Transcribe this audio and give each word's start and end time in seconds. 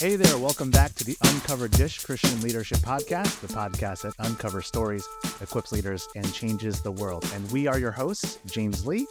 Hey 0.00 0.14
there, 0.14 0.38
welcome 0.38 0.70
back 0.70 0.94
to 0.94 1.04
the 1.04 1.16
Uncovered 1.24 1.72
Dish 1.72 2.04
Christian 2.04 2.40
Leadership 2.40 2.78
Podcast, 2.78 3.40
the 3.40 3.52
podcast 3.52 4.02
that 4.02 4.14
uncovers 4.20 4.64
stories, 4.64 5.04
equips 5.40 5.72
leaders, 5.72 6.06
and 6.14 6.32
changes 6.32 6.80
the 6.80 6.92
world. 6.92 7.28
And 7.34 7.50
we 7.50 7.66
are 7.66 7.80
your 7.80 7.90
hosts, 7.90 8.38
James 8.46 8.86
Lee 8.86 9.08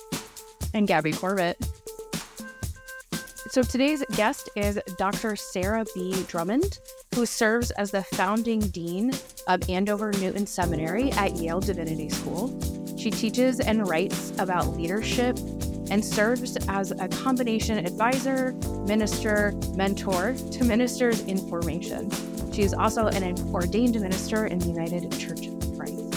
and 0.73 0.87
Gabby 0.87 1.11
Corbett. 1.11 1.57
So 3.49 3.63
today's 3.63 4.01
guest 4.15 4.49
is 4.55 4.79
Dr. 4.97 5.35
Sarah 5.35 5.83
B. 5.93 6.23
Drummond, 6.29 6.79
who 7.15 7.25
serves 7.25 7.71
as 7.71 7.91
the 7.91 8.03
founding 8.03 8.61
dean 8.61 9.11
of 9.49 9.69
Andover 9.69 10.13
Newton 10.13 10.47
Seminary 10.47 11.11
at 11.11 11.35
Yale 11.35 11.59
Divinity 11.59 12.07
School. 12.07 12.97
She 12.97 13.11
teaches 13.11 13.59
and 13.59 13.89
writes 13.89 14.31
about 14.39 14.77
leadership 14.77 15.37
and 15.89 16.03
serves 16.03 16.57
as 16.67 16.91
a 16.91 17.07
combination 17.07 17.77
advisor, 17.79 18.53
minister, 18.85 19.53
mentor 19.75 20.33
to 20.51 20.63
ministers 20.63 21.21
in 21.21 21.37
formation. 21.49 22.09
She 22.51 22.63
is 22.63 22.73
also 22.73 23.07
an 23.07 23.35
ordained 23.53 23.99
minister 23.99 24.47
in 24.47 24.59
the 24.59 24.67
United 24.67 25.11
Church 25.17 25.47
of 25.47 25.77
Christ. 25.77 26.13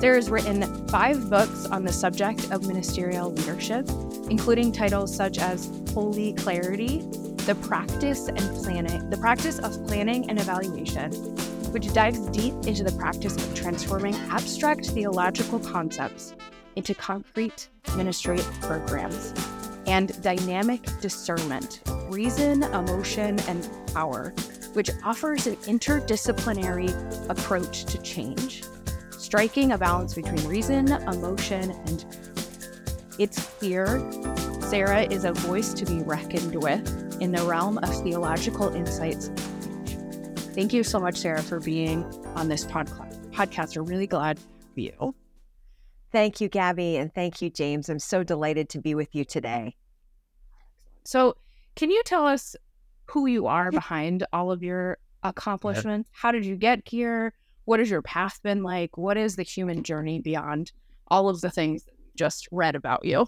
Sarah 0.00 0.16
has 0.16 0.30
written 0.30 0.88
five 0.88 1.30
books 1.30 1.66
on 1.66 1.84
the 1.84 1.92
subject 1.92 2.50
of 2.50 2.66
ministerial 2.66 3.30
leadership, 3.30 3.88
including 4.30 4.72
titles 4.72 5.14
such 5.14 5.38
as 5.38 5.70
Holy 5.92 6.32
Clarity, 6.32 7.02
the 7.46 7.54
practice 7.62 8.28
and 8.28 8.38
planning, 8.62 9.10
the 9.10 9.16
practice 9.18 9.58
of 9.58 9.86
planning 9.86 10.28
and 10.30 10.40
evaluation, 10.40 11.12
which 11.72 11.92
dives 11.92 12.18
deep 12.28 12.54
into 12.66 12.82
the 12.82 12.92
practice 12.92 13.36
of 13.36 13.54
transforming 13.54 14.14
abstract 14.30 14.86
theological 14.86 15.58
concepts 15.58 16.34
into 16.76 16.94
concrete 16.94 17.68
ministry 17.96 18.38
programs, 18.60 19.32
and 19.86 20.20
dynamic 20.22 20.82
discernment, 21.00 21.82
reason, 22.08 22.62
emotion, 22.64 23.38
and 23.40 23.68
power, 23.92 24.32
which 24.72 24.90
offers 25.04 25.46
an 25.46 25.56
interdisciplinary 25.56 26.90
approach 27.28 27.84
to 27.84 28.00
change, 28.02 28.64
striking 29.10 29.72
a 29.72 29.78
balance 29.78 30.14
between 30.14 30.42
reason, 30.48 30.92
emotion, 30.92 31.70
and 31.86 32.04
it's 33.18 33.44
clear 33.44 34.00
Sarah 34.60 35.02
is 35.02 35.24
a 35.24 35.32
voice 35.32 35.72
to 35.74 35.84
be 35.84 36.02
reckoned 36.02 36.60
with 36.62 37.20
in 37.20 37.30
the 37.30 37.42
realm 37.44 37.78
of 37.78 38.02
theological 38.02 38.74
insights. 38.74 39.30
Thank 40.54 40.72
you 40.72 40.82
so 40.82 40.98
much, 40.98 41.18
Sarah, 41.18 41.42
for 41.42 41.60
being 41.60 42.04
on 42.34 42.48
this 42.48 42.64
podcast. 42.64 43.76
We're 43.76 43.82
really 43.82 44.06
glad 44.06 44.38
for 44.38 44.80
you. 44.80 45.14
Thank 46.14 46.40
you, 46.40 46.48
Gabby, 46.48 46.96
and 46.96 47.12
thank 47.12 47.42
you, 47.42 47.50
James. 47.50 47.88
I'm 47.88 47.98
so 47.98 48.22
delighted 48.22 48.68
to 48.68 48.80
be 48.80 48.94
with 48.94 49.16
you 49.16 49.24
today. 49.24 49.74
So, 51.02 51.36
can 51.74 51.90
you 51.90 52.04
tell 52.04 52.24
us 52.24 52.54
who 53.06 53.26
you 53.26 53.48
are 53.48 53.72
behind 53.72 54.24
all 54.32 54.52
of 54.52 54.62
your 54.62 54.98
accomplishments? 55.24 56.08
How 56.12 56.30
did 56.30 56.44
you 56.44 56.54
get 56.54 56.86
here? 56.86 57.32
What 57.64 57.80
has 57.80 57.90
your 57.90 58.00
path 58.00 58.38
been 58.44 58.62
like? 58.62 58.96
What 58.96 59.16
is 59.16 59.34
the 59.34 59.42
human 59.42 59.82
journey 59.82 60.20
beyond 60.20 60.70
all 61.08 61.28
of 61.28 61.40
the 61.40 61.50
things 61.50 61.84
just 62.14 62.46
read 62.52 62.76
about 62.76 63.04
you? 63.04 63.26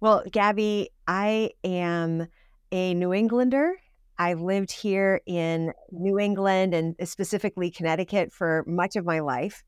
Well, 0.00 0.24
Gabby, 0.32 0.88
I 1.06 1.50
am 1.62 2.28
a 2.72 2.94
New 2.94 3.12
Englander. 3.12 3.74
I've 4.16 4.40
lived 4.40 4.72
here 4.72 5.20
in 5.26 5.74
New 5.90 6.18
England 6.18 6.72
and 6.72 6.96
specifically 7.06 7.70
Connecticut 7.70 8.32
for 8.32 8.64
much 8.66 8.96
of 8.96 9.04
my 9.04 9.20
life. 9.20 9.62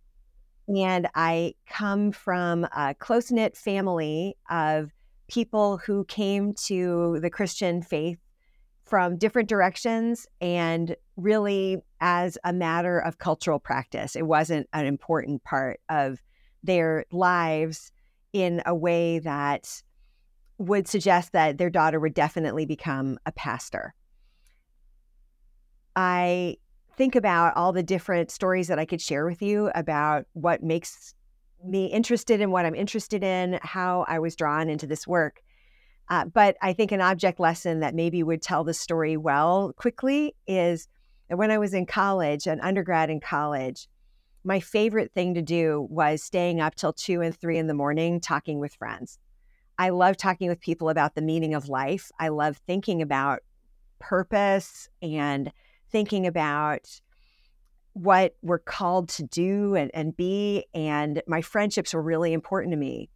And 0.69 1.09
I 1.15 1.55
come 1.69 2.13
from 2.13 2.65
a 2.77 2.95
close 2.99 3.31
knit 3.31 3.57
family 3.57 4.37
of 4.51 4.91
people 5.29 5.79
who 5.79 6.05
came 6.05 6.55
to 6.55 7.19
the 7.21 7.31
Christian 7.31 7.83
faith 7.83 8.19
from 8.85 9.17
different 9.17 9.49
directions 9.49 10.27
and 10.41 10.95
really 11.17 11.79
as 12.01 12.37
a 12.45 12.53
matter 12.53 12.99
of 12.99 13.19
cultural 13.19 13.59
practice. 13.59 14.15
It 14.15 14.27
wasn't 14.27 14.69
an 14.73 14.87
important 14.87 15.43
part 15.45 15.81
of 15.89 16.23
their 16.63 17.07
lives 17.11 17.91
in 18.33 18.63
a 18.67 18.75
way 18.75 19.19
that 19.21 19.83
would 20.59 20.87
suggest 20.87 21.33
that 21.33 21.59
their 21.59 21.71
daughter 21.71 21.99
would 21.99 22.15
definitely 22.15 22.67
become 22.67 23.19
a 23.27 23.33
pastor. 23.33 23.95
I 25.97 26.57
think 27.03 27.17
about 27.17 27.57
all 27.57 27.73
the 27.73 27.83
different 27.83 28.31
stories 28.31 28.69
that 28.69 28.79
I 28.79 28.85
could 28.85 29.01
share 29.01 29.27
with 29.27 29.43
you 29.43 29.73
about 29.75 30.25
what 30.35 30.63
makes 30.63 31.17
me 31.65 31.87
interested 31.87 32.41
in 32.41 32.53
what 32.53 32.65
I'm 32.65 32.77
interested 32.77 33.25
in, 33.25 33.59
how 33.61 34.05
I 34.07 34.21
was 34.21 34.37
drawn 34.37 34.69
into 34.69 34.87
this 34.87 35.05
work. 35.05 35.43
Uh, 36.09 36.27
but 36.27 36.57
I 36.63 36.73
think 36.73 36.93
an 36.93 37.01
object 37.01 37.41
lesson 37.41 37.81
that 37.81 37.97
maybe 37.97 38.23
would 38.23 38.41
tell 38.41 38.63
the 38.63 38.73
story 38.73 39.17
well 39.17 39.73
quickly 39.73 40.37
is 40.47 40.87
that 41.29 41.39
when 41.39 41.51
I 41.51 41.59
was 41.59 41.75
in 41.75 41.87
college, 41.87 42.47
an 42.47 42.61
undergrad 42.61 43.11
in 43.11 43.19
college, 43.19 43.89
my 44.45 44.61
favorite 44.61 45.13
thing 45.13 45.35
to 45.35 45.43
do 45.43 45.89
was 45.91 46.23
staying 46.23 46.61
up 46.61 46.77
till 46.77 46.93
two 46.93 47.21
and 47.21 47.37
three 47.37 47.59
in 47.59 47.67
the 47.67 47.75
morning 47.75 48.21
talking 48.21 48.61
with 48.61 48.77
friends. 48.77 49.19
I 49.77 49.89
love 49.89 50.17
talking 50.17 50.49
with 50.49 50.61
people 50.61 50.89
about 50.89 51.17
the 51.17 51.23
meaning 51.23 51.55
of 51.55 51.69
life. 51.69 52.13
I 52.21 52.29
love 52.29 52.61
thinking 52.65 53.03
about 53.03 53.41
purpose 53.99 54.89
and 55.03 55.51
thinking 55.93 56.27
about 56.27 56.89
what 57.93 58.35
we're 58.43 58.59
called 58.59 59.09
to 59.11 59.23
do 59.23 59.75
and, 59.75 59.91
and 59.95 60.17
be. 60.17 60.65
And 60.75 61.23
my 61.27 61.43
friendships 61.43 61.95
were 61.95 62.03
really 62.03 62.33
important 62.33 62.73
to 62.73 62.79
me. 62.79 63.11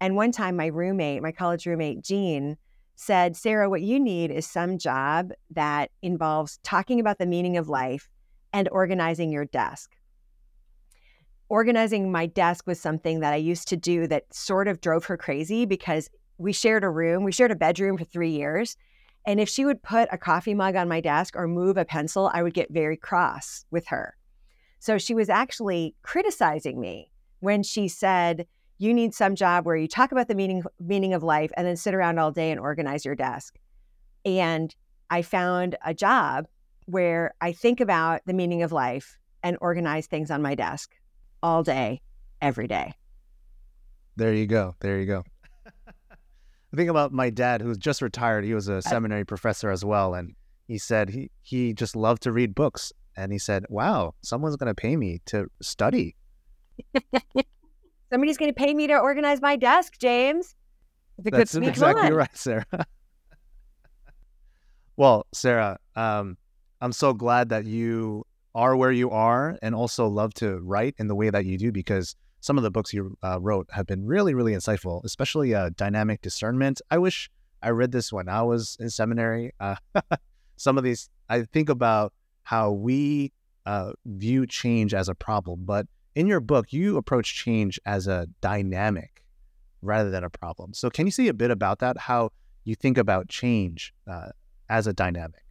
And 0.00 0.14
one 0.14 0.30
time, 0.30 0.56
my 0.56 0.66
roommate, 0.66 1.22
my 1.22 1.32
college 1.32 1.66
roommate, 1.66 2.04
Jean, 2.04 2.56
said, 2.94 3.36
Sarah, 3.36 3.70
what 3.70 3.82
you 3.82 3.98
need 3.98 4.30
is 4.30 4.46
some 4.46 4.78
job 4.78 5.30
that 5.50 5.90
involves 6.02 6.58
talking 6.62 7.00
about 7.00 7.18
the 7.18 7.26
meaning 7.26 7.56
of 7.56 7.68
life 7.68 8.08
and 8.52 8.68
organizing 8.70 9.30
your 9.30 9.44
desk. 9.44 9.92
Organizing 11.48 12.12
my 12.12 12.26
desk 12.26 12.66
was 12.66 12.78
something 12.78 13.20
that 13.20 13.32
I 13.32 13.36
used 13.36 13.68
to 13.68 13.76
do 13.76 14.06
that 14.08 14.32
sort 14.34 14.68
of 14.68 14.80
drove 14.80 15.04
her 15.06 15.16
crazy 15.16 15.64
because 15.64 16.10
we 16.36 16.52
shared 16.52 16.84
a 16.84 16.90
room, 16.90 17.24
we 17.24 17.32
shared 17.32 17.50
a 17.50 17.56
bedroom 17.56 17.96
for 17.96 18.04
three 18.04 18.30
years. 18.30 18.76
And 19.28 19.38
if 19.38 19.48
she 19.50 19.66
would 19.66 19.82
put 19.82 20.08
a 20.10 20.16
coffee 20.16 20.54
mug 20.54 20.74
on 20.74 20.88
my 20.88 21.02
desk 21.02 21.36
or 21.36 21.46
move 21.46 21.76
a 21.76 21.84
pencil, 21.84 22.30
I 22.32 22.42
would 22.42 22.54
get 22.54 22.72
very 22.72 22.96
cross 22.96 23.66
with 23.70 23.86
her. 23.88 24.16
So 24.78 24.96
she 24.96 25.12
was 25.12 25.28
actually 25.28 25.94
criticizing 26.02 26.80
me 26.80 27.12
when 27.40 27.62
she 27.62 27.88
said, 27.88 28.46
You 28.78 28.94
need 28.94 29.12
some 29.12 29.34
job 29.34 29.66
where 29.66 29.76
you 29.76 29.86
talk 29.86 30.12
about 30.12 30.28
the 30.28 30.34
meaning, 30.34 30.62
meaning 30.80 31.12
of 31.12 31.22
life 31.22 31.50
and 31.58 31.66
then 31.66 31.76
sit 31.76 31.92
around 31.92 32.18
all 32.18 32.32
day 32.32 32.50
and 32.50 32.58
organize 32.58 33.04
your 33.04 33.14
desk. 33.14 33.58
And 34.24 34.74
I 35.10 35.20
found 35.20 35.76
a 35.84 35.92
job 35.92 36.46
where 36.86 37.34
I 37.42 37.52
think 37.52 37.80
about 37.80 38.22
the 38.24 38.32
meaning 38.32 38.62
of 38.62 38.72
life 38.72 39.18
and 39.42 39.58
organize 39.60 40.06
things 40.06 40.30
on 40.30 40.40
my 40.40 40.54
desk 40.54 40.94
all 41.42 41.62
day, 41.62 42.00
every 42.40 42.66
day. 42.66 42.94
There 44.16 44.32
you 44.32 44.46
go. 44.46 44.74
There 44.80 44.98
you 44.98 45.04
go. 45.04 45.24
I 46.72 46.76
think 46.76 46.90
about 46.90 47.12
my 47.12 47.30
dad, 47.30 47.62
who's 47.62 47.78
just 47.78 48.02
retired. 48.02 48.44
He 48.44 48.54
was 48.54 48.68
a 48.68 48.82
seminary 48.82 49.24
professor 49.24 49.70
as 49.70 49.84
well, 49.84 50.14
and 50.14 50.34
he 50.66 50.76
said 50.76 51.08
he 51.08 51.30
he 51.42 51.72
just 51.72 51.96
loved 51.96 52.22
to 52.22 52.32
read 52.32 52.54
books. 52.54 52.92
And 53.16 53.32
he 53.32 53.38
said, 53.38 53.64
"Wow, 53.68 54.14
someone's 54.22 54.56
going 54.56 54.68
to 54.68 54.74
pay 54.74 54.96
me 54.96 55.20
to 55.26 55.48
study." 55.62 56.14
Somebody's 58.10 58.38
going 58.38 58.50
to 58.50 58.54
pay 58.54 58.72
me 58.72 58.86
to 58.86 58.98
organize 58.98 59.40
my 59.40 59.56
desk, 59.56 59.98
James. 59.98 60.54
That's 61.18 61.54
exactly 61.54 62.12
right, 62.12 62.36
Sarah. 62.36 62.64
well, 64.96 65.26
Sarah, 65.32 65.78
um, 65.96 66.36
I'm 66.80 66.92
so 66.92 67.12
glad 67.12 67.48
that 67.48 67.66
you 67.66 68.24
are 68.54 68.76
where 68.76 68.92
you 68.92 69.10
are, 69.10 69.58
and 69.62 69.74
also 69.74 70.06
love 70.06 70.32
to 70.34 70.58
write 70.58 70.94
in 70.98 71.08
the 71.08 71.14
way 71.14 71.30
that 71.30 71.44
you 71.44 71.58
do 71.58 71.72
because 71.72 72.14
some 72.40 72.56
of 72.56 72.64
the 72.64 72.70
books 72.70 72.92
you 72.92 73.16
uh, 73.22 73.40
wrote 73.40 73.68
have 73.72 73.86
been 73.86 74.06
really, 74.06 74.34
really 74.34 74.52
insightful, 74.52 75.04
especially 75.04 75.54
uh, 75.54 75.70
Dynamic 75.76 76.20
Discernment. 76.22 76.80
I 76.90 76.98
wish 76.98 77.30
I 77.62 77.70
read 77.70 77.92
this 77.92 78.12
when 78.12 78.28
I 78.28 78.42
was 78.42 78.76
in 78.78 78.90
seminary. 78.90 79.52
Uh, 79.58 79.76
some 80.56 80.78
of 80.78 80.84
these, 80.84 81.10
I 81.28 81.42
think 81.42 81.68
about 81.68 82.12
how 82.42 82.70
we 82.70 83.32
uh, 83.66 83.92
view 84.06 84.46
change 84.46 84.94
as 84.94 85.08
a 85.08 85.14
problem, 85.14 85.64
but 85.64 85.86
in 86.14 86.26
your 86.26 86.40
book, 86.40 86.72
you 86.72 86.96
approach 86.96 87.34
change 87.34 87.78
as 87.86 88.06
a 88.06 88.26
dynamic 88.40 89.24
rather 89.82 90.10
than 90.10 90.24
a 90.24 90.30
problem. 90.30 90.74
So, 90.74 90.90
can 90.90 91.06
you 91.06 91.12
say 91.12 91.28
a 91.28 91.34
bit 91.34 91.50
about 91.50 91.80
that? 91.80 91.98
How 91.98 92.30
you 92.64 92.74
think 92.74 92.98
about 92.98 93.28
change 93.28 93.94
uh, 94.06 94.30
as 94.68 94.86
a 94.86 94.92
dynamic? 94.92 95.44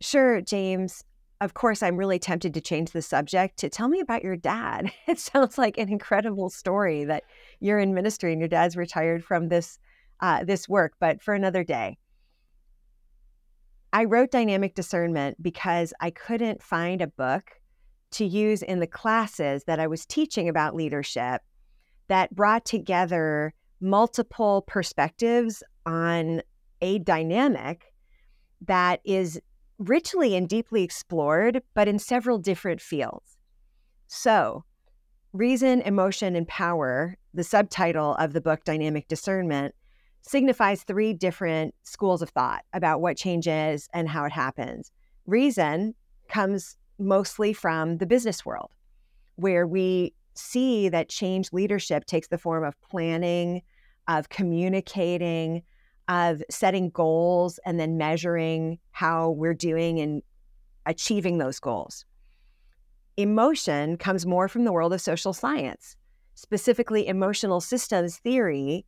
Sure, 0.00 0.40
James 0.42 1.04
of 1.40 1.54
course, 1.54 1.82
I'm 1.82 1.96
really 1.96 2.18
tempted 2.18 2.54
to 2.54 2.60
change 2.60 2.92
the 2.92 3.02
subject 3.02 3.58
to 3.58 3.68
tell 3.68 3.88
me 3.88 4.00
about 4.00 4.24
your 4.24 4.36
dad. 4.36 4.90
It 5.06 5.18
sounds 5.18 5.58
like 5.58 5.78
an 5.78 5.88
incredible 5.88 6.50
story 6.50 7.04
that 7.04 7.24
you're 7.60 7.78
in 7.78 7.94
ministry 7.94 8.32
and 8.32 8.40
your 8.40 8.48
dad's 8.48 8.76
retired 8.76 9.24
from 9.24 9.48
this 9.48 9.78
uh, 10.20 10.44
this 10.44 10.68
work, 10.68 10.94
but 10.98 11.22
for 11.22 11.34
another 11.34 11.62
day. 11.62 11.98
I 13.92 14.04
wrote 14.04 14.30
dynamic 14.30 14.74
discernment 14.74 15.42
because 15.42 15.92
I 16.00 16.10
couldn't 16.10 16.62
find 16.62 17.02
a 17.02 17.06
book 17.06 17.50
to 18.12 18.24
use 18.24 18.62
in 18.62 18.80
the 18.80 18.86
classes 18.86 19.64
that 19.64 19.78
I 19.78 19.86
was 19.86 20.06
teaching 20.06 20.48
about 20.48 20.74
leadership 20.74 21.42
that 22.08 22.34
brought 22.34 22.64
together 22.64 23.52
multiple 23.80 24.62
perspectives 24.66 25.62
on 25.84 26.42
a 26.80 26.98
dynamic 27.00 27.92
that 28.66 29.00
is 29.04 29.40
richly 29.78 30.34
and 30.36 30.48
deeply 30.48 30.82
explored, 30.82 31.62
but 31.74 31.88
in 31.88 31.98
several 31.98 32.38
different 32.38 32.80
fields. 32.80 33.36
So, 34.08 34.64
reason, 35.32 35.82
emotion, 35.82 36.36
and 36.36 36.48
power, 36.48 37.16
the 37.34 37.44
subtitle 37.44 38.14
of 38.16 38.32
the 38.32 38.40
book, 38.40 38.64
Dynamic 38.64 39.08
Discernment, 39.08 39.74
signifies 40.22 40.82
three 40.82 41.12
different 41.12 41.74
schools 41.82 42.22
of 42.22 42.30
thought 42.30 42.64
about 42.72 43.00
what 43.00 43.16
change 43.16 43.46
is 43.46 43.88
and 43.92 44.08
how 44.08 44.24
it 44.24 44.32
happens. 44.32 44.90
Reason 45.26 45.94
comes 46.28 46.76
mostly 46.98 47.52
from 47.52 47.98
the 47.98 48.06
business 48.06 48.44
world, 48.44 48.72
where 49.36 49.66
we 49.66 50.14
see 50.34 50.88
that 50.88 51.08
change 51.08 51.52
leadership 51.52 52.06
takes 52.06 52.28
the 52.28 52.38
form 52.38 52.64
of 52.64 52.80
planning, 52.80 53.62
of 54.08 54.28
communicating, 54.28 55.62
of 56.08 56.42
setting 56.50 56.90
goals, 56.90 57.58
and 57.64 57.80
then 57.80 57.96
measuring 57.96 58.78
how 58.92 59.30
we're 59.30 59.54
doing 59.54 60.00
and 60.00 60.22
achieving 60.86 61.38
those 61.38 61.58
goals. 61.58 62.04
Emotion 63.16 63.96
comes 63.96 64.26
more 64.26 64.48
from 64.48 64.64
the 64.64 64.72
world 64.72 64.92
of 64.92 65.00
social 65.00 65.32
science, 65.32 65.96
specifically 66.34 67.06
emotional 67.06 67.60
systems 67.60 68.18
theory, 68.18 68.84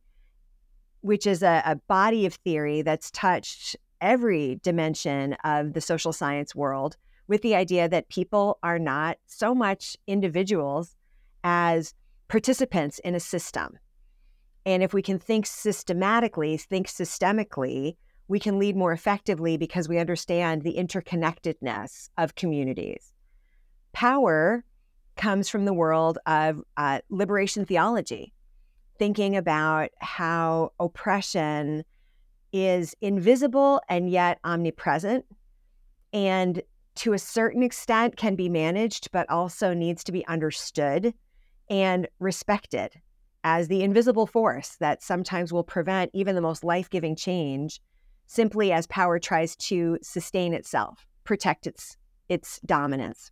which 1.01 1.25
is 1.25 1.43
a, 1.43 1.61
a 1.65 1.75
body 1.87 2.25
of 2.25 2.35
theory 2.35 2.81
that's 2.81 3.11
touched 3.11 3.75
every 4.01 4.59
dimension 4.63 5.33
of 5.43 5.73
the 5.73 5.81
social 5.81 6.13
science 6.13 6.55
world 6.55 6.95
with 7.27 7.41
the 7.41 7.55
idea 7.55 7.89
that 7.89 8.09
people 8.09 8.57
are 8.63 8.79
not 8.79 9.17
so 9.27 9.53
much 9.53 9.97
individuals 10.07 10.95
as 11.43 11.93
participants 12.27 12.99
in 12.99 13.15
a 13.15 13.19
system. 13.19 13.77
And 14.65 14.83
if 14.83 14.93
we 14.93 15.01
can 15.01 15.19
think 15.19 15.45
systematically, 15.45 16.57
think 16.57 16.87
systemically, 16.87 17.95
we 18.27 18.39
can 18.39 18.59
lead 18.59 18.75
more 18.75 18.93
effectively 18.93 19.57
because 19.57 19.89
we 19.89 19.97
understand 19.97 20.61
the 20.61 20.75
interconnectedness 20.75 22.09
of 22.17 22.35
communities. 22.35 23.13
Power 23.91 24.63
comes 25.15 25.49
from 25.49 25.65
the 25.65 25.73
world 25.73 26.19
of 26.25 26.61
uh, 26.77 26.99
liberation 27.09 27.65
theology, 27.65 28.33
thinking 28.97 29.35
about 29.35 29.89
how 29.99 30.71
oppression 30.79 31.83
is 32.53 32.95
invisible 33.01 33.81
and 33.89 34.09
yet 34.09 34.39
omnipresent, 34.43 35.25
and 36.13 36.61
to 36.95 37.13
a 37.13 37.19
certain 37.19 37.63
extent 37.63 38.17
can 38.17 38.35
be 38.35 38.49
managed, 38.49 39.11
but 39.11 39.29
also 39.29 39.73
needs 39.73 40.03
to 40.03 40.11
be 40.11 40.25
understood 40.27 41.13
and 41.69 42.07
respected 42.19 42.91
as 43.43 43.67
the 43.67 43.83
invisible 43.83 44.27
force 44.27 44.75
that 44.79 45.01
sometimes 45.01 45.53
will 45.53 45.63
prevent 45.63 46.11
even 46.13 46.35
the 46.35 46.41
most 46.41 46.63
life 46.63 46.89
giving 46.89 47.15
change 47.15 47.79
simply 48.27 48.71
as 48.71 48.85
power 48.87 49.17
tries 49.19 49.55
to 49.55 49.97
sustain 50.01 50.53
itself, 50.53 51.05
protect 51.23 51.65
its, 51.65 51.97
its 52.27 52.59
dominance. 52.65 53.31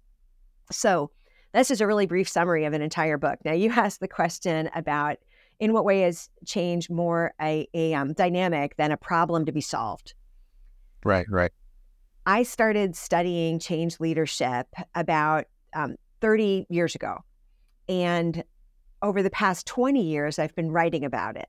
So, 0.71 1.11
this 1.53 1.71
is 1.71 1.81
a 1.81 1.87
really 1.87 2.05
brief 2.05 2.27
summary 2.27 2.65
of 2.65 2.73
an 2.73 2.81
entire 2.81 3.17
book. 3.17 3.39
Now, 3.45 3.53
you 3.53 3.71
asked 3.75 3.99
the 3.99 4.07
question 4.07 4.69
about 4.75 5.17
in 5.59 5.73
what 5.73 5.85
way 5.85 6.03
is 6.03 6.29
change 6.45 6.89
more 6.89 7.33
a, 7.41 7.67
a 7.73 7.93
um, 7.93 8.13
dynamic 8.13 8.75
than 8.77 8.91
a 8.91 8.97
problem 8.97 9.45
to 9.45 9.51
be 9.51 9.61
solved? 9.61 10.13
Right, 11.03 11.25
right. 11.29 11.51
I 12.25 12.43
started 12.43 12.95
studying 12.95 13.59
change 13.59 13.99
leadership 13.99 14.67
about 14.93 15.45
um, 15.73 15.95
30 16.21 16.67
years 16.69 16.95
ago. 16.95 17.19
And 17.87 18.43
over 19.01 19.21
the 19.21 19.29
past 19.29 19.65
20 19.67 20.01
years, 20.01 20.39
I've 20.39 20.55
been 20.55 20.71
writing 20.71 21.05
about 21.05 21.37
it. 21.37 21.47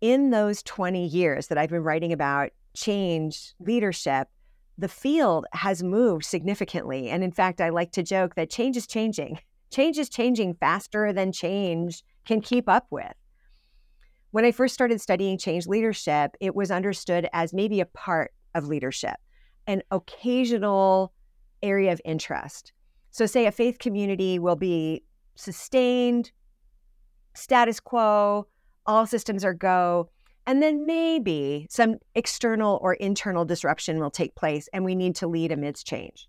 In 0.00 0.30
those 0.30 0.62
20 0.62 1.06
years 1.06 1.48
that 1.48 1.58
I've 1.58 1.70
been 1.70 1.82
writing 1.82 2.12
about 2.12 2.50
change 2.74 3.54
leadership, 3.58 4.28
the 4.78 4.88
field 4.88 5.46
has 5.52 5.82
moved 5.82 6.24
significantly. 6.24 7.10
And 7.10 7.22
in 7.22 7.32
fact, 7.32 7.60
I 7.60 7.68
like 7.68 7.92
to 7.92 8.02
joke 8.02 8.34
that 8.36 8.50
change 8.50 8.76
is 8.76 8.86
changing. 8.86 9.38
Change 9.70 9.98
is 9.98 10.08
changing 10.08 10.54
faster 10.54 11.12
than 11.12 11.30
change 11.30 12.02
can 12.24 12.40
keep 12.40 12.68
up 12.68 12.88
with. 12.90 13.12
When 14.32 14.44
I 14.44 14.50
first 14.50 14.74
started 14.74 15.00
studying 15.00 15.38
change 15.38 15.68
leadership, 15.68 16.32
it 16.40 16.56
was 16.56 16.72
understood 16.72 17.28
as 17.32 17.52
maybe 17.52 17.78
a 17.78 17.86
part 17.86 18.32
of 18.56 18.66
leadership, 18.66 19.14
an 19.68 19.84
occasional 19.92 21.12
area 21.62 21.92
of 21.92 22.00
interest. 22.04 22.72
So, 23.12 23.26
say 23.26 23.46
a 23.46 23.52
faith 23.52 23.78
community 23.78 24.40
will 24.40 24.56
be 24.56 25.04
sustained, 25.40 26.30
status 27.34 27.80
quo, 27.80 28.46
all 28.86 29.06
systems 29.06 29.44
are 29.44 29.54
go. 29.54 30.10
And 30.46 30.62
then 30.62 30.86
maybe 30.86 31.66
some 31.70 31.96
external 32.14 32.78
or 32.82 32.94
internal 32.94 33.44
disruption 33.44 34.00
will 34.00 34.10
take 34.10 34.34
place 34.34 34.68
and 34.72 34.84
we 34.84 34.94
need 34.94 35.14
to 35.16 35.26
lead 35.26 35.52
amidst 35.52 35.86
change. 35.86 36.28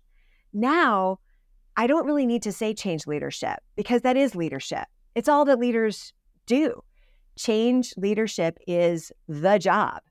Now, 0.52 1.18
I 1.76 1.86
don't 1.86 2.06
really 2.06 2.26
need 2.26 2.42
to 2.42 2.52
say 2.52 2.74
change 2.74 3.06
leadership 3.06 3.58
because 3.74 4.02
that 4.02 4.16
is 4.16 4.34
leadership. 4.34 4.84
It's 5.14 5.28
all 5.28 5.44
that 5.46 5.58
leaders 5.58 6.12
do. 6.46 6.82
Change 7.36 7.94
leadership 7.96 8.58
is 8.66 9.10
the 9.28 9.58
job 9.58 10.02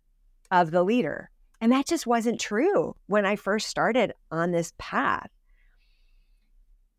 of 0.50 0.72
the 0.72 0.84
leader. 0.84 1.30
And 1.62 1.72
that 1.72 1.86
just 1.86 2.08
wasn't 2.08 2.42
true 2.42 2.96
when 3.06 3.26
I 3.26 3.36
first 3.36 3.68
started 3.68 4.14
on 4.32 4.52
this 4.52 4.74
path. 4.80 5.30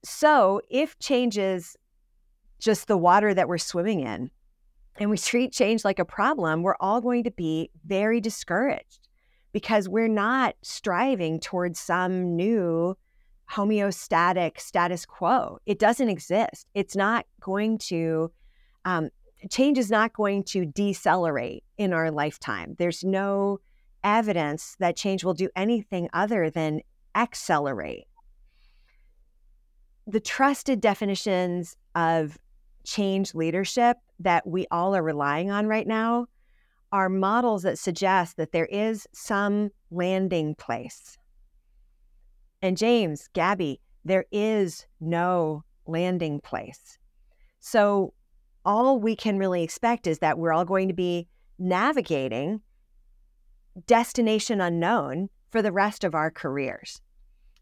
So, 0.04 0.60
if 0.70 0.98
change 0.98 1.38
is 1.38 1.76
just 2.62 2.86
the 2.86 2.96
water 2.96 3.34
that 3.34 3.48
we're 3.48 3.58
swimming 3.58 4.00
in, 4.00 4.30
and 4.96 5.10
we 5.10 5.18
treat 5.18 5.52
change 5.52 5.84
like 5.84 5.98
a 5.98 6.04
problem, 6.04 6.62
we're 6.62 6.76
all 6.78 7.00
going 7.00 7.24
to 7.24 7.30
be 7.32 7.70
very 7.84 8.20
discouraged 8.20 9.08
because 9.52 9.88
we're 9.88 10.06
not 10.06 10.54
striving 10.62 11.40
towards 11.40 11.80
some 11.80 12.36
new 12.36 12.96
homeostatic 13.50 14.60
status 14.60 15.04
quo. 15.04 15.58
It 15.66 15.78
doesn't 15.78 16.08
exist. 16.08 16.68
It's 16.74 16.94
not 16.94 17.26
going 17.40 17.78
to, 17.78 18.30
um, 18.84 19.10
change 19.50 19.76
is 19.76 19.90
not 19.90 20.12
going 20.12 20.44
to 20.44 20.64
decelerate 20.64 21.64
in 21.78 21.92
our 21.92 22.12
lifetime. 22.12 22.76
There's 22.78 23.02
no 23.02 23.58
evidence 24.04 24.76
that 24.78 24.96
change 24.96 25.24
will 25.24 25.34
do 25.34 25.48
anything 25.56 26.08
other 26.12 26.48
than 26.48 26.80
accelerate. 27.14 28.06
The 30.06 30.20
trusted 30.20 30.80
definitions 30.80 31.76
of 31.94 32.38
change 32.84 33.34
leadership 33.34 33.96
that 34.20 34.46
we 34.46 34.66
all 34.70 34.94
are 34.94 35.02
relying 35.02 35.50
on 35.50 35.66
right 35.66 35.86
now 35.86 36.26
are 36.92 37.08
models 37.08 37.62
that 37.62 37.78
suggest 37.78 38.36
that 38.36 38.52
there 38.52 38.66
is 38.66 39.06
some 39.12 39.70
landing 39.90 40.54
place. 40.54 41.16
And 42.60 42.76
James, 42.76 43.28
Gabby, 43.32 43.80
there 44.04 44.26
is 44.30 44.86
no 45.00 45.64
landing 45.86 46.40
place. 46.40 46.98
So 47.60 48.12
all 48.64 49.00
we 49.00 49.16
can 49.16 49.38
really 49.38 49.62
expect 49.62 50.06
is 50.06 50.18
that 50.20 50.38
we're 50.38 50.52
all 50.52 50.64
going 50.64 50.88
to 50.88 50.94
be 50.94 51.28
navigating 51.58 52.60
destination 53.86 54.60
unknown 54.60 55.28
for 55.50 55.62
the 55.62 55.72
rest 55.72 56.04
of 56.04 56.14
our 56.14 56.30
careers. 56.30 57.00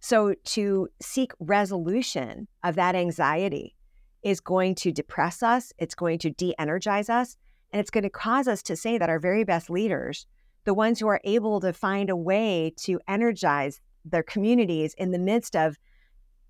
So 0.01 0.35
to 0.45 0.89
seek 1.01 1.33
resolution 1.39 2.49
of 2.65 2.75
that 2.77 2.95
anxiety 2.95 3.77
is 4.23 4.41
going 4.41 4.75
to 4.77 4.93
depress 4.93 5.43
us, 5.43 5.73
it's 5.79 5.95
going 5.95 6.19
to 6.19 6.31
de 6.31 6.55
energize 6.59 7.09
us, 7.09 7.37
and 7.73 7.81
it's 7.81 7.91
going 7.91 8.05
to 8.05 8.11
cause 8.11 8.49
us 8.49 8.63
to 8.63 8.77
say 8.77 8.99
that 8.99 9.09
our 9.09 9.19
very 9.19 9.45
best 9.45 9.71
leaders, 9.71 10.27
the 10.65 10.75
ones 10.75 11.01
who 11.01 11.09
are 11.09 11.21
able 11.25 11.61
to 11.61 11.73
find 11.73 12.11
a 12.11 12.17
way 12.17 12.73
to 12.79 13.01
energize 13.09 13.81
their 14.05 14.23
communities 14.23 14.95
in 14.95 15.11
the 15.11 15.19
midst 15.19 15.57
of 15.57 15.79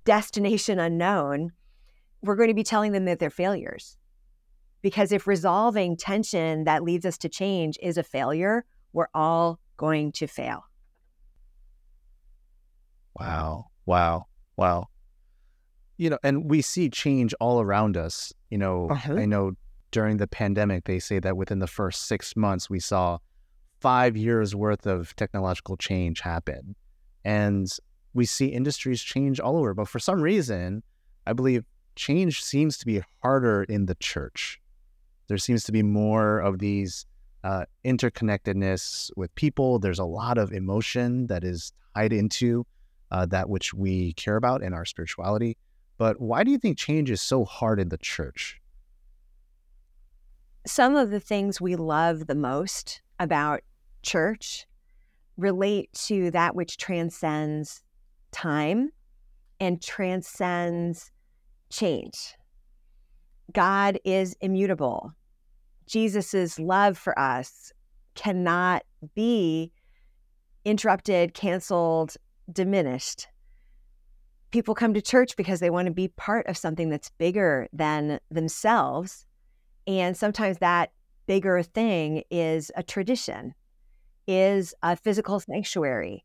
destination 0.05 0.79
unknown, 0.79 1.53
we're 2.23 2.37
going 2.37 2.49
to 2.49 2.55
be 2.55 2.65
telling 2.65 2.93
them 2.93 3.05
that 3.05 3.19
they're 3.19 3.31
failures. 3.31 3.97
Because 4.83 5.13
if 5.13 5.27
resolving 5.27 5.97
tension 5.97 6.65
that 6.65 6.83
leads 6.83 7.05
us 7.05 7.19
to 7.19 7.29
change 7.29 7.79
is 7.83 7.99
a 7.99 8.03
failure, 8.03 8.65
we're 8.93 9.09
all 9.15 9.61
going 9.77 10.11
to 10.13 10.27
fail. 10.27 10.65
Wow. 13.19 13.67
Wow. 13.85 14.27
Wow 14.57 14.89
you 16.01 16.09
know, 16.09 16.19
and 16.23 16.51
we 16.51 16.63
see 16.63 16.89
change 16.89 17.35
all 17.41 17.61
around 17.61 17.95
us. 17.95 18.33
You 18.49 18.57
know, 18.57 18.89
uh-huh. 18.89 19.17
I 19.17 19.27
know 19.27 19.53
during 19.91 20.17
the 20.17 20.27
pandemic, 20.27 20.85
they 20.85 20.99
say 20.99 21.19
that 21.19 21.37
within 21.37 21.59
the 21.59 21.67
first 21.67 22.07
six 22.07 22.35
months, 22.35 22.71
we 22.71 22.81
saw 22.81 23.19
five 23.81 24.17
years 24.17 24.57
worth 24.57 24.87
of 24.87 25.15
technological 25.17 25.77
change 25.77 26.21
happen. 26.21 26.75
And 27.23 27.69
we 28.15 28.25
see 28.25 28.47
industries 28.47 29.03
change 29.03 29.41
all 29.41 29.59
over. 29.59 29.75
But 29.75 29.89
for 29.89 29.99
some 29.99 30.23
reason, 30.23 30.83
I 31.27 31.35
believe 31.35 31.67
change 31.97 32.43
seems 32.43 32.79
to 32.79 32.87
be 32.87 33.03
harder 33.23 33.65
in 33.65 33.85
the 33.85 33.95
church. 33.97 34.59
There 35.29 35.37
seems 35.37 35.65
to 35.65 35.73
be 35.73 35.83
more 35.83 36.39
of 36.39 36.61
these 36.61 37.05
uh, 37.45 37.67
interconnectedness 37.85 39.11
with 39.19 39.35
people. 39.35 39.79
There's 39.79 39.99
a 39.99 40.05
lot 40.05 40.39
of 40.39 40.51
emotion 40.51 41.27
that 41.27 41.45
is 41.45 41.75
tied 41.95 42.15
into 42.15 42.65
uh, 43.11 43.27
that 43.27 43.51
which 43.51 43.75
we 43.75 44.15
care 44.15 44.37
about 44.37 44.63
in 44.63 44.73
our 44.73 44.87
spirituality. 44.87 45.59
But 46.01 46.19
why 46.19 46.45
do 46.45 46.51
you 46.51 46.57
think 46.57 46.79
change 46.79 47.11
is 47.11 47.21
so 47.21 47.45
hard 47.45 47.79
in 47.79 47.91
the 47.91 47.99
church? 47.99 48.59
Some 50.67 50.97
of 50.97 51.11
the 51.11 51.21
things 51.21 51.61
we 51.61 51.77
love 51.77 52.27
the 52.27 52.35
most 52.35 53.03
about 53.19 53.61
church 54.03 54.67
relate 55.37 55.93
to 56.07 56.31
that 56.31 56.55
which 56.55 56.79
transcends 56.79 57.83
time 58.33 58.93
and 59.61 59.83
transcends 59.83 61.13
change. 61.69 62.35
God 63.53 63.99
is 64.03 64.35
immutable. 64.41 65.13
Jesus's 65.87 66.59
love 66.59 66.97
for 66.97 67.19
us 67.19 67.75
cannot 68.15 68.85
be 69.15 69.71
interrupted, 70.65 71.35
canceled, 71.35 72.17
diminished. 72.51 73.29
People 74.51 74.75
come 74.75 74.95
to 74.95 75.03
church 75.03 75.37
because 75.37 75.61
they 75.61 75.71
want 75.71 75.87
to 75.87 75.93
be 75.93 76.09
part 76.09 76.47
of 76.47 76.57
something 76.57 76.89
that's 76.89 77.11
bigger 77.19 77.69
than 77.73 78.19
themselves. 78.31 79.27
And 79.87 80.17
sometimes 80.17 80.59
that 80.59 80.91
bigger 81.27 81.63
thing 81.63 82.25
is 82.31 82.73
a 82.77 82.83
tradition, 82.83 83.55
is 84.27 84.75
a 84.83 84.97
physical 84.97 85.39
sanctuary, 85.39 86.25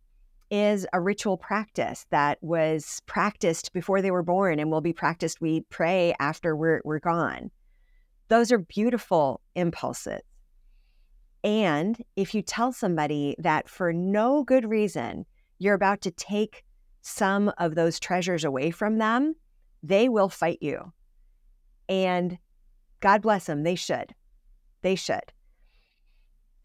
is 0.50 0.88
a 0.94 1.00
ritual 1.00 1.38
practice 1.38 2.06
that 2.10 2.40
was 2.42 3.02
practiced 3.06 3.74
before 3.74 4.02
they 4.02 4.12
were 4.12 4.24
born 4.24 4.60
and 4.60 4.72
will 4.72 4.82
be 4.82 4.94
practiced. 4.94 5.42
We 5.42 5.62
pray 5.70 6.16
after 6.20 6.56
we're, 6.56 6.82
we're 6.84 7.00
gone. 7.00 7.52
Those 8.28 8.52
are 8.52 8.58
beautiful 8.58 9.42
impulses. 9.54 10.22
And 11.44 12.04
if 12.16 12.34
you 12.34 12.42
tell 12.42 12.72
somebody 12.72 13.36
that 13.38 13.70
for 13.70 13.94
no 13.94 14.44
good 14.44 14.68
reason 14.68 15.28
you're 15.60 15.74
about 15.74 16.02
to 16.02 16.12
take 16.12 16.65
some 17.06 17.52
of 17.60 17.76
those 17.76 18.00
treasures 18.00 18.44
away 18.44 18.72
from 18.72 18.98
them, 18.98 19.36
they 19.84 20.10
will 20.10 20.28
fight 20.28 20.58
you. 20.60 20.92
And 21.88 22.40
God 23.00 23.22
bless 23.22 23.46
them, 23.46 23.62
they 23.62 23.76
should. 23.76 24.16
They 24.82 24.96
should. 24.96 25.32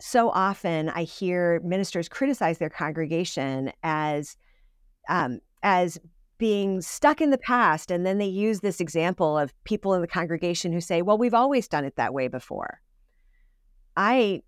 So 0.01 0.31
often 0.31 0.89
I 0.89 1.03
hear 1.03 1.61
ministers 1.63 2.09
criticize 2.09 2.57
their 2.57 2.71
congregation 2.71 3.71
as 3.83 4.37
um, 5.11 5.41
as 5.63 5.99
being 6.39 6.81
stuck 6.81 7.21
in 7.21 7.29
the 7.29 7.39
past. 7.39 7.91
And 7.91 8.07
then 8.07 8.17
they 8.17 8.25
use 8.27 8.61
this 8.61 8.81
example 8.81 9.37
of 9.37 9.53
people 9.65 9.93
in 9.93 10.01
the 10.01 10.07
congregation 10.07 10.73
who 10.73 10.81
say, 10.81 11.03
well, 11.03 11.19
we've 11.19 11.35
always 11.35 11.69
done 11.69 11.85
it 11.85 11.97
that 11.97 12.15
way 12.15 12.29
before. 12.29 12.81
I 13.95 14.41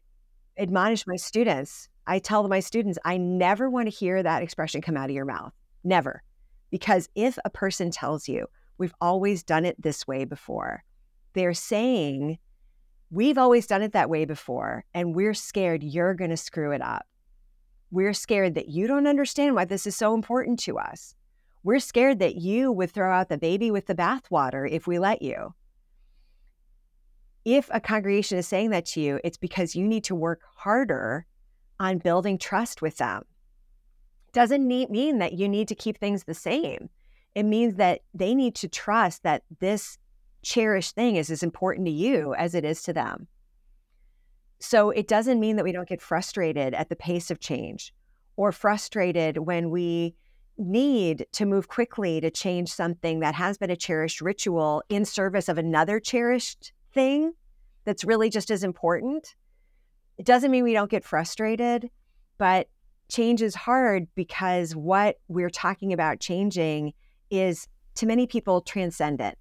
admonish 0.57 1.07
my 1.07 1.17
students. 1.17 1.91
I 2.07 2.19
tell 2.19 2.49
my 2.49 2.61
students, 2.61 2.99
I 3.05 3.19
never 3.19 3.69
want 3.69 3.91
to 3.91 3.95
hear 3.95 4.23
that 4.23 4.43
expression 4.43 4.81
come 4.81 4.97
out 4.97 5.11
of 5.11 5.15
your 5.15 5.27
mouth. 5.27 5.53
Never. 5.85 6.23
Because 6.71 7.09
if 7.15 7.39
a 7.45 7.51
person 7.51 7.91
tells 7.91 8.29
you, 8.29 8.47
we've 8.79 8.95
always 9.01 9.43
done 9.43 9.65
it 9.65 9.81
this 9.81 10.07
way 10.07 10.25
before, 10.25 10.85
they're 11.35 11.55
saying, 11.55 12.39
we've 13.11 13.39
always 13.39 13.67
done 13.67 13.83
it 13.83 13.93
that 13.93 14.11
way 14.11 14.25
before, 14.25 14.85
and 14.95 15.15
we're 15.15 15.35
scared 15.35 15.83
you're 15.83 16.15
going 16.15 16.31
to 16.31 16.37
screw 16.37 16.73
it 16.73 16.83
up. 16.83 17.07
We're 17.91 18.15
scared 18.15 18.55
that 18.55 18.69
you 18.69 18.87
don't 18.87 19.07
understand 19.07 19.55
why 19.55 19.67
this 19.67 19.87
is 19.87 19.97
so 19.97 20.15
important 20.15 20.59
to 20.61 20.79
us. 20.79 21.15
We're 21.63 21.79
scared 21.79 22.19
that 22.21 22.37
you 22.37 22.73
would 22.73 22.91
throw 22.91 23.13
out 23.13 23.29
the 23.29 23.39
baby 23.39 23.71
with 23.71 23.87
the 23.87 23.95
bathwater 23.95 24.69
if 24.69 24.87
we 24.87 24.99
let 24.99 25.23
you 25.23 25.55
if 27.45 27.69
a 27.73 27.81
congregation 27.81 28.39
is 28.39 28.47
saying 28.47 28.71
that 28.71 28.87
to 28.87 29.01
you, 29.01 29.21
it's 29.25 29.37
because 29.37 29.75
you 29.75 29.87
need 29.87 30.05
to 30.05 30.15
work 30.15 30.41
harder 30.57 31.27
on 31.81 31.99
building 31.99 32.39
trust 32.39 32.83
with 32.83 32.99
them. 32.99 33.25
Doesn't 34.33 34.67
need, 34.67 34.91
mean 34.91 35.19
that 35.19 35.35
you 35.35 35.49
need 35.49 35.69
to 35.69 35.75
keep 35.75 35.99
things 35.99 36.25
the 36.25 36.35
same. 36.35 36.89
It 37.35 37.45
means 37.45 37.77
that 37.77 38.01
they 38.15 38.35
need 38.35 38.55
to 38.57 38.69
trust 38.69 39.23
that 39.23 39.43
this 39.61 39.99
cherished 40.43 40.95
thing 40.95 41.17
is 41.17 41.31
as 41.31 41.43
important 41.43 41.87
to 41.87 41.93
you 41.93 42.35
as 42.35 42.55
it 42.55 42.65
is 42.65 42.83
to 42.83 42.93
them. 42.93 43.29
So 44.59 44.91
it 44.91 45.09
doesn't 45.09 45.41
mean 45.41 45.57
that 45.57 45.65
we 45.65 45.73
don't 45.73 45.89
get 45.89 46.01
frustrated 46.01 46.75
at 46.75 46.89
the 46.89 46.97
pace 46.97 47.31
of 47.31 47.41
change 47.41 47.93
or 48.37 48.53
frustrated 48.53 49.39
when 49.39 49.71
we 49.71 50.15
need 50.59 51.27
to 51.33 51.47
move 51.47 51.69
quickly 51.69 52.21
to 52.21 52.31
change 52.31 52.73
something 52.73 53.21
that 53.21 53.35
has 53.35 53.59
been 53.59 53.71
a 53.71 53.77
cherished 53.77 54.21
ritual 54.21 54.83
in 54.89 55.05
service 55.05 55.49
of 55.49 55.59
another 55.59 55.99
cherished 55.99 56.73
thing 56.93 57.33
that's 57.85 58.05
really 58.05 58.31
just 58.31 58.51
as 58.51 58.63
important. 58.63 59.35
It 60.19 60.27
doesn't 60.27 60.51
mean 60.51 60.65
we 60.65 60.75
don't 60.75 60.91
get 60.91 61.05
frustrated, 61.05 61.91
but 62.39 62.69
change 63.13 63.43
is 63.43 63.55
hard 63.55 64.07
because 64.15 64.75
what 64.75 65.17
we're 65.29 65.51
talking 65.51 65.93
about 65.93 66.21
changing 66.21 66.93
is 67.31 67.69
to 67.97 68.07
many 68.07 68.27
people 68.27 68.61
transcendent. 68.61 69.37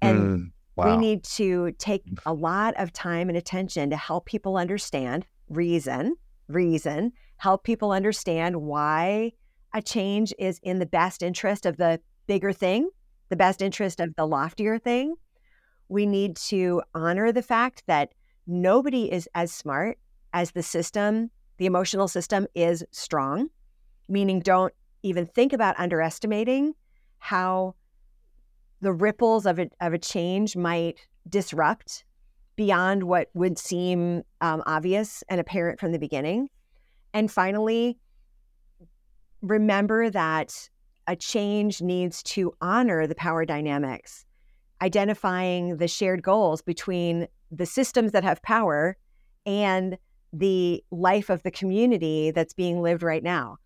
And 0.00 0.18
mm, 0.18 0.52
wow. 0.76 0.90
we 0.90 0.96
need 0.96 1.24
to 1.24 1.72
take 1.78 2.04
mm. 2.06 2.18
a 2.26 2.32
lot 2.32 2.74
of 2.76 2.92
time 2.92 3.28
and 3.28 3.36
attention 3.36 3.90
to 3.90 3.96
help 3.96 4.26
people 4.26 4.56
understand 4.56 5.26
reason, 5.48 6.16
reason, 6.48 7.12
help 7.36 7.64
people 7.64 7.92
understand 7.92 8.56
why 8.56 9.32
a 9.74 9.82
change 9.82 10.32
is 10.38 10.60
in 10.62 10.78
the 10.78 10.86
best 10.86 11.22
interest 11.22 11.66
of 11.66 11.76
the 11.76 12.00
bigger 12.26 12.52
thing, 12.52 12.88
the 13.28 13.36
best 13.36 13.62
interest 13.62 14.00
of 14.00 14.14
the 14.16 14.26
loftier 14.26 14.78
thing 14.78 15.14
we 15.92 16.06
need 16.06 16.36
to 16.36 16.82
honor 16.94 17.30
the 17.30 17.42
fact 17.42 17.84
that 17.86 18.12
nobody 18.46 19.12
is 19.12 19.28
as 19.34 19.52
smart 19.52 19.98
as 20.32 20.50
the 20.52 20.62
system, 20.62 21.30
the 21.62 21.66
emotional 21.66 22.08
system 22.08 22.48
is 22.56 22.84
strong, 22.90 23.48
meaning 24.08 24.40
don't 24.40 24.74
even 25.04 25.24
think 25.24 25.52
about 25.52 25.78
underestimating 25.78 26.74
how 27.20 27.76
the 28.80 28.92
ripples 28.92 29.46
of 29.46 29.60
a, 29.60 29.70
of 29.80 29.92
a 29.92 29.98
change 29.98 30.56
might 30.56 30.98
disrupt 31.28 32.02
beyond 32.56 33.04
what 33.04 33.28
would 33.34 33.56
seem 33.58 34.24
um, 34.40 34.60
obvious 34.66 35.22
and 35.28 35.40
apparent 35.40 35.78
from 35.78 35.92
the 35.92 36.00
beginning. 36.00 36.48
And 37.14 37.30
finally, 37.30 37.96
remember 39.40 40.10
that 40.10 40.68
a 41.06 41.14
change 41.14 41.80
needs 41.80 42.24
to 42.24 42.52
honor 42.60 43.06
the 43.06 43.14
power 43.14 43.44
dynamics 43.44 44.26
identifying 44.80 45.76
the 45.76 45.86
shared 45.86 46.24
goals 46.24 46.60
between 46.60 47.28
the 47.52 47.66
systems 47.66 48.10
that 48.10 48.24
have 48.24 48.42
power 48.42 48.96
and 49.46 49.96
the 50.32 50.82
life 50.90 51.30
of 51.30 51.42
the 51.42 51.50
community 51.50 52.30
that's 52.30 52.54
being 52.54 52.80
lived 52.80 53.02
right 53.02 53.22
now. 53.22 53.58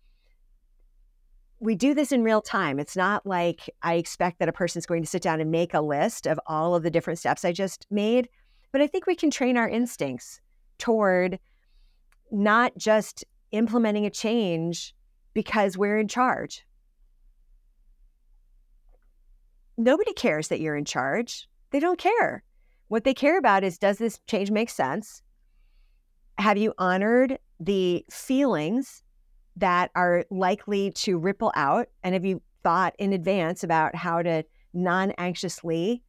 We 1.59 1.75
do 1.75 1.93
this 1.93 2.11
in 2.11 2.23
real 2.23 2.41
time. 2.41 2.79
It's 2.79 2.95
not 2.95 3.25
like 3.25 3.69
I 3.81 3.95
expect 3.95 4.39
that 4.39 4.49
a 4.49 4.53
person's 4.53 4.85
going 4.85 5.01
to 5.01 5.09
sit 5.09 5.23
down 5.23 5.41
and 5.41 5.49
make 5.49 5.73
a 5.73 5.81
list 5.81 6.27
of 6.27 6.39
all 6.45 6.75
of 6.75 6.83
the 6.83 6.91
different 6.91 7.19
steps 7.19 7.43
I 7.43 7.51
just 7.51 7.87
made, 7.89 8.29
but 8.71 8.81
I 8.81 8.87
think 8.87 9.07
we 9.07 9.15
can 9.15 9.31
train 9.31 9.57
our 9.57 9.67
instincts 9.67 10.39
toward 10.77 11.39
not 12.31 12.77
just 12.77 13.25
implementing 13.51 14.05
a 14.05 14.11
change 14.11 14.93
because 15.33 15.77
we're 15.77 15.97
in 15.97 16.07
charge 16.07 16.63
nobody 19.77 20.13
cares 20.13 20.47
that 20.47 20.59
you're 20.59 20.75
in 20.75 20.85
charge. 20.85 21.47
They 21.71 21.79
don't 21.79 21.99
care. 21.99 22.43
What 22.87 23.03
they 23.03 23.13
care 23.13 23.37
about 23.37 23.63
is 23.63 23.77
does 23.77 23.97
this 23.97 24.19
change 24.27 24.51
make 24.51 24.69
sense? 24.69 25.21
Have 26.37 26.57
you 26.57 26.73
honored 26.77 27.39
the 27.59 28.05
feelings 28.11 29.03
that 29.55 29.89
are 29.95 30.25
likely 30.29 30.91
to 30.91 31.17
ripple 31.17 31.51
out? 31.55 31.87
And 32.03 32.13
have 32.13 32.25
you 32.25 32.41
thought 32.63 32.93
in 32.99 33.13
advance 33.13 33.63
about 33.63 33.95
how 33.95 34.21
to 34.21 34.43
non 34.73 35.11
anxiously 35.17 36.03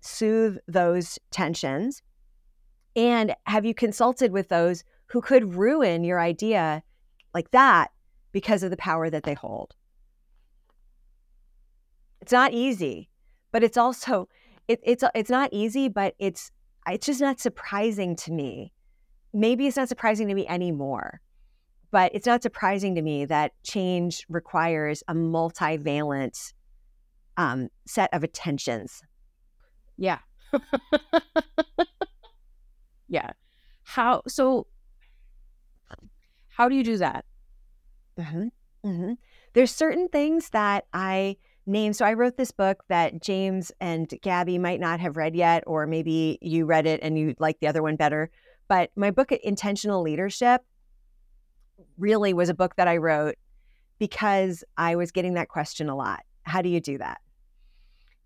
soothe 0.00 0.58
those 0.66 1.18
tensions? 1.30 2.02
And 2.96 3.34
have 3.44 3.64
you 3.64 3.74
consulted 3.74 4.32
with 4.32 4.48
those 4.48 4.82
who 5.06 5.20
could 5.20 5.54
ruin 5.54 6.04
your 6.04 6.20
idea 6.20 6.82
like 7.34 7.50
that 7.50 7.90
because 8.32 8.62
of 8.62 8.70
the 8.70 8.76
power 8.76 9.10
that 9.10 9.24
they 9.24 9.34
hold? 9.34 9.74
It's 12.20 12.32
not 12.32 12.52
easy, 12.52 13.10
but 13.52 13.62
it's 13.62 13.76
also 13.76 14.28
it, 14.68 14.80
it's 14.82 15.04
it's 15.14 15.30
not 15.30 15.50
easy, 15.52 15.88
but 15.88 16.14
it's 16.18 16.50
it's 16.88 17.06
just 17.06 17.20
not 17.20 17.40
surprising 17.40 18.16
to 18.16 18.32
me. 18.32 18.72
Maybe 19.32 19.66
it's 19.66 19.76
not 19.76 19.88
surprising 19.88 20.28
to 20.28 20.34
me 20.34 20.46
anymore, 20.46 21.20
but 21.90 22.10
it's 22.14 22.26
not 22.26 22.42
surprising 22.42 22.94
to 22.96 23.02
me 23.02 23.24
that 23.26 23.52
change 23.62 24.26
requires 24.28 25.02
a 25.08 25.14
multivalent 25.14 26.52
um, 27.36 27.68
set 27.86 28.12
of 28.12 28.24
attentions. 28.24 29.02
Yeah. 29.96 30.18
yeah. 33.08 33.30
How 33.82 34.22
so? 34.26 34.66
How 36.48 36.68
do 36.68 36.74
you 36.74 36.84
do 36.84 36.96
that? 36.98 37.24
Mm-hmm. 38.18 38.48
Mm-hmm. 38.84 39.12
There's 39.52 39.70
certain 39.70 40.08
things 40.08 40.50
that 40.50 40.86
I 40.92 41.36
name. 41.66 41.92
So 41.92 42.04
I 42.04 42.14
wrote 42.14 42.36
this 42.36 42.50
book 42.50 42.82
that 42.88 43.22
James 43.22 43.72
and 43.80 44.12
Gabby 44.22 44.58
might 44.58 44.80
not 44.80 45.00
have 45.00 45.16
read 45.16 45.34
yet, 45.34 45.64
or 45.66 45.86
maybe 45.86 46.38
you 46.40 46.66
read 46.66 46.86
it 46.86 47.00
and 47.02 47.18
you 47.18 47.34
like 47.38 47.60
the 47.60 47.66
other 47.66 47.82
one 47.82 47.96
better. 47.96 48.30
But 48.70 48.92
my 48.94 49.10
book, 49.10 49.32
Intentional 49.32 50.00
Leadership, 50.00 50.62
really 51.98 52.32
was 52.32 52.48
a 52.48 52.54
book 52.54 52.76
that 52.76 52.86
I 52.86 52.98
wrote 52.98 53.34
because 53.98 54.62
I 54.76 54.94
was 54.94 55.10
getting 55.10 55.34
that 55.34 55.48
question 55.48 55.88
a 55.88 55.96
lot. 55.96 56.20
How 56.44 56.62
do 56.62 56.68
you 56.68 56.80
do 56.80 56.96
that? 56.98 57.20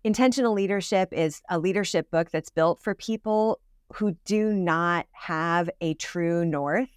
Intentional 0.03 0.53
Leadership 0.53 1.09
is 1.11 1.41
a 1.49 1.57
leadership 1.57 2.11
book 2.11 2.29
that's 2.29 2.51
built 2.51 2.79
for 2.83 2.93
people 2.93 3.59
who 3.91 4.15
do 4.23 4.53
not 4.53 5.07
have 5.13 5.67
a 5.81 5.95
true 5.95 6.45
north 6.45 6.89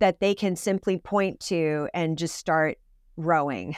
that 0.00 0.18
they 0.18 0.34
can 0.34 0.56
simply 0.56 0.98
point 0.98 1.38
to 1.38 1.88
and 1.94 2.18
just 2.18 2.34
start 2.34 2.78
rowing, 3.16 3.76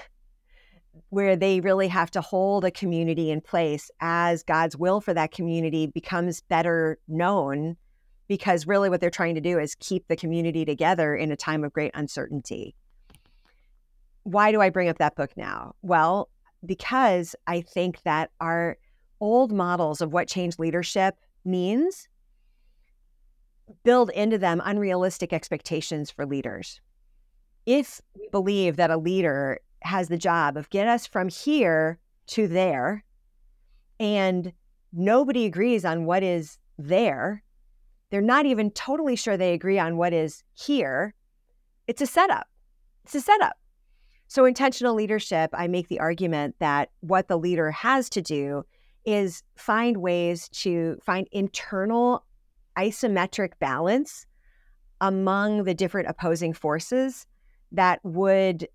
where 1.10 1.36
they 1.36 1.60
really 1.60 1.88
have 1.88 2.10
to 2.12 2.22
hold 2.22 2.64
a 2.64 2.70
community 2.70 3.30
in 3.30 3.42
place 3.42 3.90
as 4.00 4.42
God's 4.42 4.78
will 4.78 5.02
for 5.02 5.12
that 5.12 5.30
community 5.30 5.88
becomes 5.88 6.40
better 6.40 6.98
known. 7.06 7.76
Because 8.32 8.66
really, 8.66 8.88
what 8.88 9.02
they're 9.02 9.10
trying 9.10 9.34
to 9.34 9.42
do 9.42 9.58
is 9.58 9.74
keep 9.74 10.08
the 10.08 10.16
community 10.16 10.64
together 10.64 11.14
in 11.14 11.30
a 11.30 11.36
time 11.36 11.64
of 11.64 11.72
great 11.74 11.90
uncertainty. 11.92 12.74
Why 14.22 14.52
do 14.52 14.62
I 14.62 14.70
bring 14.70 14.88
up 14.88 14.96
that 14.96 15.16
book 15.16 15.32
now? 15.36 15.74
Well, 15.82 16.30
because 16.64 17.36
I 17.46 17.60
think 17.60 18.00
that 18.04 18.30
our 18.40 18.78
old 19.20 19.52
models 19.52 20.00
of 20.00 20.14
what 20.14 20.28
change 20.28 20.58
leadership 20.58 21.14
means 21.44 22.08
build 23.84 24.08
into 24.12 24.38
them 24.38 24.62
unrealistic 24.64 25.34
expectations 25.34 26.10
for 26.10 26.24
leaders. 26.24 26.80
If 27.66 28.00
we 28.18 28.30
believe 28.30 28.76
that 28.76 28.90
a 28.90 28.96
leader 28.96 29.60
has 29.82 30.08
the 30.08 30.16
job 30.16 30.56
of 30.56 30.70
get 30.70 30.88
us 30.88 31.06
from 31.06 31.28
here 31.28 31.98
to 32.28 32.48
there, 32.48 33.04
and 34.00 34.54
nobody 34.90 35.44
agrees 35.44 35.84
on 35.84 36.06
what 36.06 36.22
is 36.22 36.56
there, 36.78 37.42
they're 38.12 38.20
not 38.20 38.44
even 38.44 38.70
totally 38.70 39.16
sure 39.16 39.38
they 39.38 39.54
agree 39.54 39.78
on 39.78 39.96
what 39.96 40.12
is 40.12 40.44
here, 40.52 41.14
it's 41.88 42.02
a 42.02 42.06
setup. 42.06 42.46
It's 43.04 43.14
a 43.14 43.22
setup. 43.22 43.56
So, 44.28 44.44
intentional 44.44 44.94
leadership, 44.94 45.48
I 45.54 45.66
make 45.66 45.88
the 45.88 45.98
argument 45.98 46.56
that 46.58 46.90
what 47.00 47.28
the 47.28 47.38
leader 47.38 47.70
has 47.70 48.10
to 48.10 48.20
do 48.20 48.64
is 49.06 49.42
find 49.56 49.96
ways 49.96 50.50
to 50.50 50.98
find 51.02 51.26
internal 51.32 52.24
isometric 52.78 53.52
balance 53.58 54.26
among 55.00 55.64
the 55.64 55.74
different 55.74 56.08
opposing 56.08 56.52
forces 56.52 57.26
that 57.72 57.98
would 58.04 58.68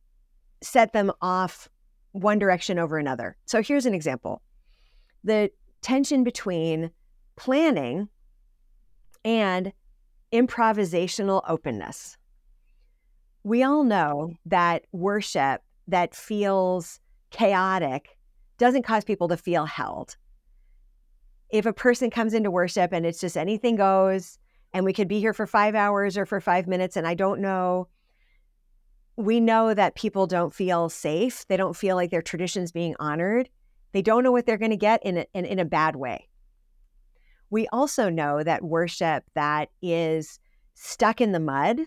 set 0.64 0.94
them 0.94 1.12
off 1.22 1.70
one 2.14 2.40
direction 2.40 2.80
over 2.80 2.98
another. 2.98 3.38
So 3.46 3.62
here's 3.62 3.86
an 3.86 3.94
example 3.94 4.42
the 5.24 5.52
tension 5.84 6.24
between 6.24 6.90
planning 7.36 8.10
and 9.28 9.74
improvisational 10.32 11.44
openness. 11.48 12.18
We 13.44 13.62
all 13.64 13.84
know 13.84 14.34
that 14.46 14.86
worship 14.92 15.62
that 15.88 16.16
feels 16.16 17.00
chaotic 17.30 18.18
doesn't 18.58 18.84
cause 18.84 19.04
people 19.04 19.28
to 19.28 19.38
feel 19.38 19.66
held 19.66 20.16
if 21.50 21.66
a 21.66 21.74
person 21.74 22.10
comes 22.10 22.34
into 22.34 22.52
worship 22.52 22.92
and 22.92 23.06
it's 23.06 23.20
just 23.20 23.38
anything 23.38 23.76
goes 23.76 24.38
and 24.74 24.84
we 24.84 24.94
could 24.94 25.08
be 25.08 25.20
here 25.20 25.34
for 25.34 25.48
five 25.48 25.76
hours 25.76 26.18
or 26.18 26.26
for 26.26 26.42
five 26.42 26.68
minutes 26.68 26.98
and 26.98 27.08
I 27.08 27.14
don't 27.14 27.40
know, 27.40 27.88
we 29.16 29.40
know 29.40 29.74
that 29.74 29.96
people 29.96 30.28
don't 30.28 30.54
feel 30.54 30.90
safe. 30.90 31.48
They 31.48 31.58
don't 31.58 31.76
feel 31.76 31.96
like 31.96 32.12
their 32.12 32.22
traditions 32.22 32.72
being 32.72 32.96
honored. 33.00 33.50
They 33.94 34.02
don't 34.02 34.24
know 34.24 34.32
what 34.32 34.46
they're 34.46 34.58
going 34.58 34.72
to 34.72 34.78
get 34.78 35.04
in 35.04 35.18
a, 35.20 35.26
in, 35.34 35.46
in 35.46 35.60
a 35.60 35.66
bad 35.66 35.96
way. 35.96 36.27
We 37.50 37.68
also 37.72 38.10
know 38.10 38.44
that 38.44 38.64
worship 38.64 39.24
that 39.36 39.70
is 39.82 40.40
stuck 40.76 41.22
in 41.22 41.32
the 41.32 41.40
mud, 41.40 41.80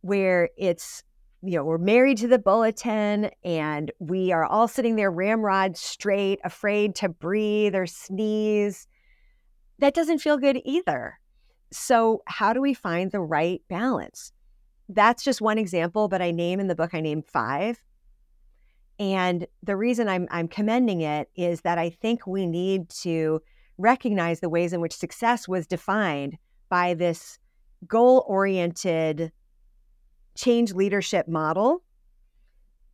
where 0.00 0.50
it's 0.56 1.02
you 1.42 1.56
know, 1.56 1.64
we're 1.64 1.78
married 1.78 2.18
to 2.18 2.28
the 2.28 2.38
bulletin 2.38 3.30
and 3.44 3.90
we 3.98 4.30
are 4.30 4.44
all 4.44 4.68
sitting 4.68 4.96
there 4.96 5.10
ramrod 5.10 5.76
straight, 5.76 6.38
afraid 6.44 6.94
to 6.96 7.08
breathe 7.08 7.74
or 7.74 7.86
sneeze. 7.86 8.86
That 9.78 9.94
doesn't 9.94 10.18
feel 10.18 10.36
good 10.36 10.60
either. 10.64 11.18
So, 11.72 12.22
how 12.26 12.52
do 12.52 12.60
we 12.60 12.74
find 12.74 13.10
the 13.10 13.20
right 13.20 13.62
balance? 13.68 14.32
That's 14.88 15.22
just 15.22 15.40
one 15.40 15.56
example, 15.56 16.08
but 16.08 16.20
I 16.20 16.30
name 16.30 16.60
in 16.60 16.66
the 16.66 16.74
book, 16.74 16.94
I 16.94 17.00
name 17.00 17.22
five. 17.22 17.80
And 18.98 19.46
the 19.62 19.76
reason 19.76 20.08
I'm, 20.08 20.28
I'm 20.30 20.48
commending 20.48 21.00
it 21.00 21.30
is 21.36 21.62
that 21.62 21.78
I 21.78 21.88
think 21.88 22.26
we 22.26 22.46
need 22.46 22.90
to 23.00 23.40
recognize 23.80 24.40
the 24.40 24.48
ways 24.48 24.72
in 24.72 24.80
which 24.80 24.94
success 24.94 25.48
was 25.48 25.66
defined 25.66 26.36
by 26.68 26.94
this 26.94 27.38
goal 27.86 28.24
oriented 28.28 29.32
change 30.36 30.72
leadership 30.72 31.26
model. 31.26 31.82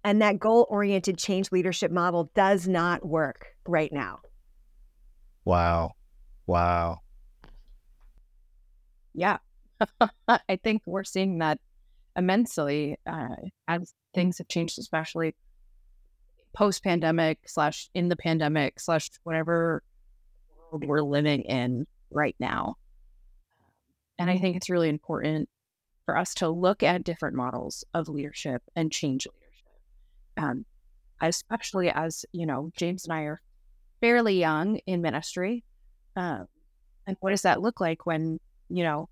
And 0.05 0.23
that 0.23 0.39
goal 0.39 0.67
oriented 0.71 1.19
change 1.19 1.51
leadership 1.51 1.91
model 1.91 2.31
does 2.35 2.69
not 2.69 3.05
work 3.05 3.47
right 3.67 3.93
now. 3.93 4.21
Wow. 5.45 5.93
Wow. 6.47 7.01
Yeah. 9.15 9.39
I 10.29 10.57
think 10.63 10.83
we're 10.87 11.05
seeing 11.05 11.39
that 11.39 11.59
immensely 12.17 12.97
uh, 13.07 13.35
as 13.69 13.93
things 14.15 14.39
have 14.39 14.49
changed, 14.49 14.79
especially 14.79 15.35
post 16.55 16.83
pandemic 16.83 17.39
slash 17.47 17.91
in 17.95 18.09
the 18.09 18.17
pandemic 18.17 18.81
slash 18.81 19.11
whatever 19.25 19.83
world 20.71 20.85
we're 20.85 21.03
living 21.03 21.43
in 21.43 21.87
right 22.11 22.37
now. 22.39 22.77
And 24.19 24.31
I 24.31 24.39
think 24.39 24.57
it's 24.57 24.71
really 24.71 24.89
important 24.89 25.49
for 26.05 26.17
us 26.17 26.35
to 26.35 26.49
look 26.49 26.83
at 26.83 27.05
different 27.05 27.37
models 27.37 27.85
of 27.93 28.09
leadership 28.09 28.63
and 28.75 28.91
change 28.91 29.27
leadership. 29.27 29.45
Um, 30.39 30.65
especially 31.21 31.91
as, 31.91 32.25
you 32.33 32.47
know, 32.47 32.71
James 32.77 33.05
and 33.05 33.13
I 33.13 33.23
are 33.23 33.41
fairly 34.01 34.39
young 34.39 34.77
in 34.87 35.01
ministry. 35.03 35.65
Um, 36.15 36.47
and 37.07 37.17
what 37.21 37.31
does 37.31 37.43
that 37.43 37.63
look 37.63 37.81
like 37.81 38.07
when, 38.07 38.39
you 38.69 38.85
know, 38.85 39.09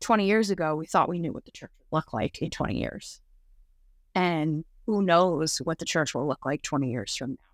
20 0.00 0.26
years 0.26 0.50
ago, 0.50 0.76
we 0.76 0.86
thought 0.86 1.08
we 1.08 1.18
knew 1.18 1.32
what 1.32 1.44
the 1.44 1.50
church 1.50 1.70
would 1.90 1.96
look 1.96 2.12
like 2.12 2.40
in 2.42 2.50
20 2.50 2.78
years. 2.78 3.20
And 4.14 4.64
who 4.86 5.02
knows 5.02 5.58
what 5.58 5.78
the 5.78 5.84
church 5.84 6.14
will 6.14 6.26
look 6.26 6.44
like 6.44 6.62
20 6.62 6.90
years 6.90 7.14
from 7.14 7.30
now? 7.30 7.49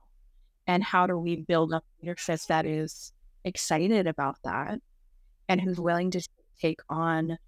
And 0.66 0.82
how 0.82 1.06
do 1.06 1.16
we 1.16 1.36
build 1.36 1.72
up 1.72 1.84
leadership 2.02 2.40
that 2.48 2.66
is 2.66 3.12
excited 3.44 4.06
about 4.06 4.36
that 4.44 4.80
and 5.48 5.60
who's 5.60 5.78
willing 5.78 6.10
to 6.10 6.28
take 6.60 6.80
on 6.88 7.38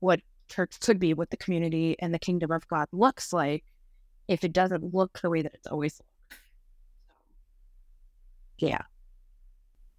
what 0.00 0.20
church 0.48 0.78
could 0.80 0.98
be, 0.98 1.14
what 1.14 1.30
the 1.30 1.36
community 1.36 1.96
and 2.00 2.12
the 2.12 2.18
kingdom 2.18 2.50
of 2.50 2.66
God 2.68 2.88
looks 2.92 3.32
like 3.32 3.64
if 4.28 4.44
it 4.44 4.52
doesn't 4.52 4.94
look 4.94 5.20
the 5.20 5.30
way 5.30 5.42
that 5.42 5.54
it's 5.54 5.66
always 5.66 6.00
looked. 6.00 6.40
Yeah. 8.58 8.82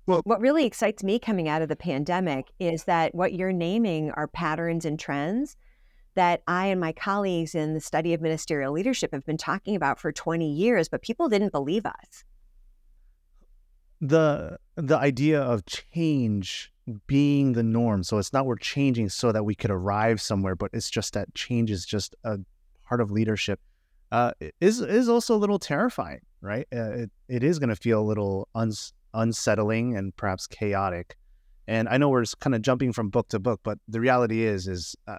Well, 0.07 0.21
what 0.23 0.39
really 0.39 0.65
excites 0.65 1.03
me 1.03 1.17
coming 1.17 1.47
out 1.47 1.61
of 1.61 1.69
the 1.69 1.75
pandemic 1.75 2.51
is 2.59 2.83
that 2.83 3.15
what 3.15 3.33
you're 3.33 3.51
naming 3.51 4.11
are 4.11 4.27
patterns 4.27 4.85
and 4.85 4.99
trends 4.99 5.57
that 6.15 6.41
I 6.47 6.67
and 6.67 6.79
my 6.79 6.91
colleagues 6.91 7.55
in 7.55 7.73
the 7.73 7.81
study 7.81 8.13
of 8.13 8.21
ministerial 8.21 8.73
leadership 8.73 9.11
have 9.11 9.25
been 9.25 9.37
talking 9.37 9.75
about 9.75 9.99
for 9.99 10.11
20 10.11 10.49
years, 10.49 10.89
but 10.89 11.01
people 11.01 11.29
didn't 11.29 11.51
believe 11.51 11.85
us. 11.85 12.23
The 14.01 14.57
the 14.75 14.97
idea 14.97 15.41
of 15.41 15.65
change 15.65 16.71
being 17.07 17.53
the 17.53 17.63
norm. 17.63 18.03
So 18.03 18.17
it's 18.17 18.33
not 18.33 18.45
we're 18.45 18.57
changing 18.57 19.09
so 19.09 19.31
that 19.31 19.43
we 19.43 19.55
could 19.55 19.71
arrive 19.71 20.21
somewhere, 20.21 20.55
but 20.55 20.71
it's 20.73 20.89
just 20.89 21.13
that 21.13 21.33
change 21.33 21.71
is 21.71 21.85
just 21.85 22.15
a 22.23 22.39
part 22.87 23.01
of 23.01 23.11
leadership. 23.11 23.59
Uh, 24.11 24.31
is 24.61 24.81
is 24.81 25.09
also 25.09 25.35
a 25.35 25.37
little 25.37 25.59
terrifying, 25.59 26.21
right? 26.41 26.67
Uh, 26.73 26.91
it, 26.91 27.11
it 27.27 27.43
is 27.43 27.57
going 27.57 27.69
to 27.69 27.75
feel 27.75 27.99
a 27.99 28.03
little 28.05 28.47
uns- 28.53 28.93
unsettling 29.13 29.97
and 29.97 30.15
perhaps 30.15 30.45
chaotic. 30.45 31.17
And 31.67 31.89
I 31.89 31.97
know 31.97 32.09
we're 32.09 32.25
kind 32.39 32.55
of 32.55 32.61
jumping 32.61 32.93
from 32.93 33.09
book 33.09 33.29
to 33.29 33.39
book, 33.39 33.61
but 33.63 33.79
the 33.87 33.99
reality 33.99 34.43
is, 34.43 34.67
is 34.67 34.95
uh, 35.07 35.17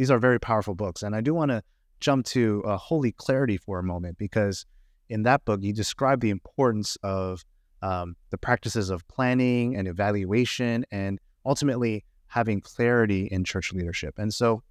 these 0.00 0.10
are 0.10 0.18
very 0.18 0.40
powerful 0.40 0.74
books. 0.74 1.02
And 1.02 1.14
I 1.14 1.20
do 1.20 1.34
want 1.34 1.50
to 1.50 1.62
jump 2.00 2.24
to 2.28 2.64
uh, 2.64 2.78
Holy 2.78 3.12
Clarity 3.12 3.58
for 3.58 3.78
a 3.78 3.82
moment 3.82 4.16
because 4.16 4.64
in 5.10 5.24
that 5.24 5.44
book 5.44 5.60
you 5.62 5.74
describe 5.74 6.20
the 6.20 6.30
importance 6.30 6.96
of 7.02 7.44
um, 7.82 8.16
the 8.30 8.38
practices 8.38 8.88
of 8.88 9.06
planning 9.08 9.76
and 9.76 9.86
evaluation, 9.86 10.86
and 10.90 11.18
ultimately 11.44 12.02
having 12.28 12.62
clarity 12.62 13.26
in 13.26 13.44
church 13.44 13.74
leadership. 13.74 14.14
And 14.16 14.32
so 14.32 14.62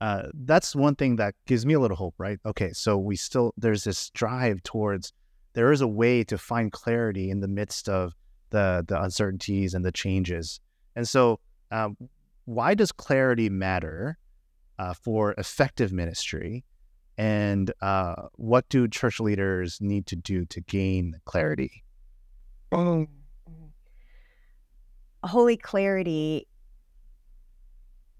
uh, 0.00 0.28
that's 0.34 0.76
one 0.76 0.94
thing 0.94 1.16
that 1.16 1.34
gives 1.48 1.66
me 1.66 1.74
a 1.74 1.80
little 1.80 1.96
hope, 1.96 2.14
right? 2.16 2.38
Okay, 2.46 2.72
so 2.72 2.96
we 2.96 3.16
still, 3.16 3.52
there's 3.56 3.82
this 3.82 4.08
drive 4.10 4.62
towards, 4.62 5.12
there 5.54 5.72
is 5.72 5.80
a 5.80 5.88
way 5.88 6.22
to 6.22 6.38
find 6.38 6.70
clarity 6.70 7.28
in 7.28 7.40
the 7.40 7.48
midst 7.48 7.88
of 7.88 8.12
the, 8.50 8.84
the 8.86 9.02
uncertainties 9.02 9.74
and 9.74 9.84
the 9.84 9.90
changes. 9.90 10.60
And 10.94 11.08
so, 11.08 11.40
um, 11.72 11.96
why 12.44 12.74
does 12.74 12.92
clarity 12.92 13.48
matter 13.48 14.18
uh, 14.78 14.94
for 14.94 15.32
effective 15.38 15.92
ministry? 15.92 16.64
And 17.18 17.72
uh, 17.80 18.28
what 18.36 18.68
do 18.68 18.88
church 18.88 19.20
leaders 19.20 19.78
need 19.80 20.06
to 20.06 20.16
do 20.16 20.44
to 20.46 20.60
gain 20.60 21.20
clarity? 21.24 21.84
Mm-hmm. 22.72 23.04
Holy 25.24 25.56
Clarity 25.56 26.48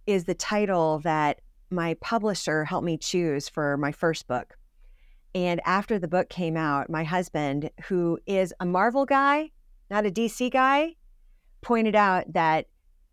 is 0.07 0.25
the 0.25 0.35
title 0.35 1.01
that 1.01 1.41
my 1.71 1.95
publisher 1.95 2.65
helped 2.65 2.85
me 2.85 2.97
choose 2.97 3.49
for 3.49 3.77
my 3.77 3.93
first 3.93 4.29
book. 4.29 4.57
And 5.35 5.61
after 5.65 5.99
the 5.99 6.09
book 6.09 6.29
came 6.29 6.57
out, 6.57 6.91
my 6.91 7.05
husband, 7.05 7.71
who 7.87 8.19
is 8.27 8.53
a 8.61 8.67
Marvel 8.67 9.07
guy, 9.07 9.51
not 9.91 10.07
a 10.07 10.11
DC 10.11 10.53
guy, 10.53 10.95
pointed 11.63 11.97
out 11.97 12.33
that 12.35 12.67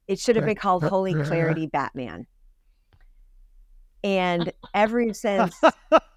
it 0.09 0.19
should 0.19 0.35
have 0.35 0.45
been 0.45 0.55
called 0.55 0.83
Holy 0.83 1.13
Clarity 1.13 1.67
Batman. 1.67 2.25
And 4.03 4.51
ever 4.73 5.13
since 5.13 5.55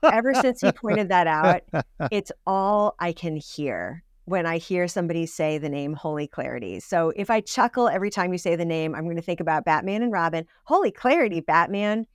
ever 0.03 0.35
since 0.35 0.63
he 0.63 0.73
pointed 0.73 1.11
that 1.11 1.27
out, 1.27 1.61
it's 2.11 2.33
all 2.47 2.95
I 2.99 3.13
can 3.13 3.37
hear 3.37 4.03
when 4.25 4.47
I 4.47 4.57
hear 4.57 4.89
somebody 4.89 5.27
say 5.27 5.59
the 5.59 5.69
name 5.69 5.93
Holy 5.93 6.27
Clarity. 6.27 6.81
So 6.81 7.13
if 7.17 7.29
I 7.29 7.43
chuckle 7.43 7.89
every 7.89 8.09
time 8.09 8.33
you 8.33 8.39
say 8.39 8.57
the 8.57 8.65
name, 8.65 8.95
I'm 8.95 9.05
going 9.05 9.17
to 9.17 9.23
think 9.23 9.41
about 9.41 9.67
Batman 9.67 10.03
and 10.03 10.11
Robin, 10.11 10.47
Holy 10.65 10.91
Clarity 10.91 11.41
Batman, 11.41 12.07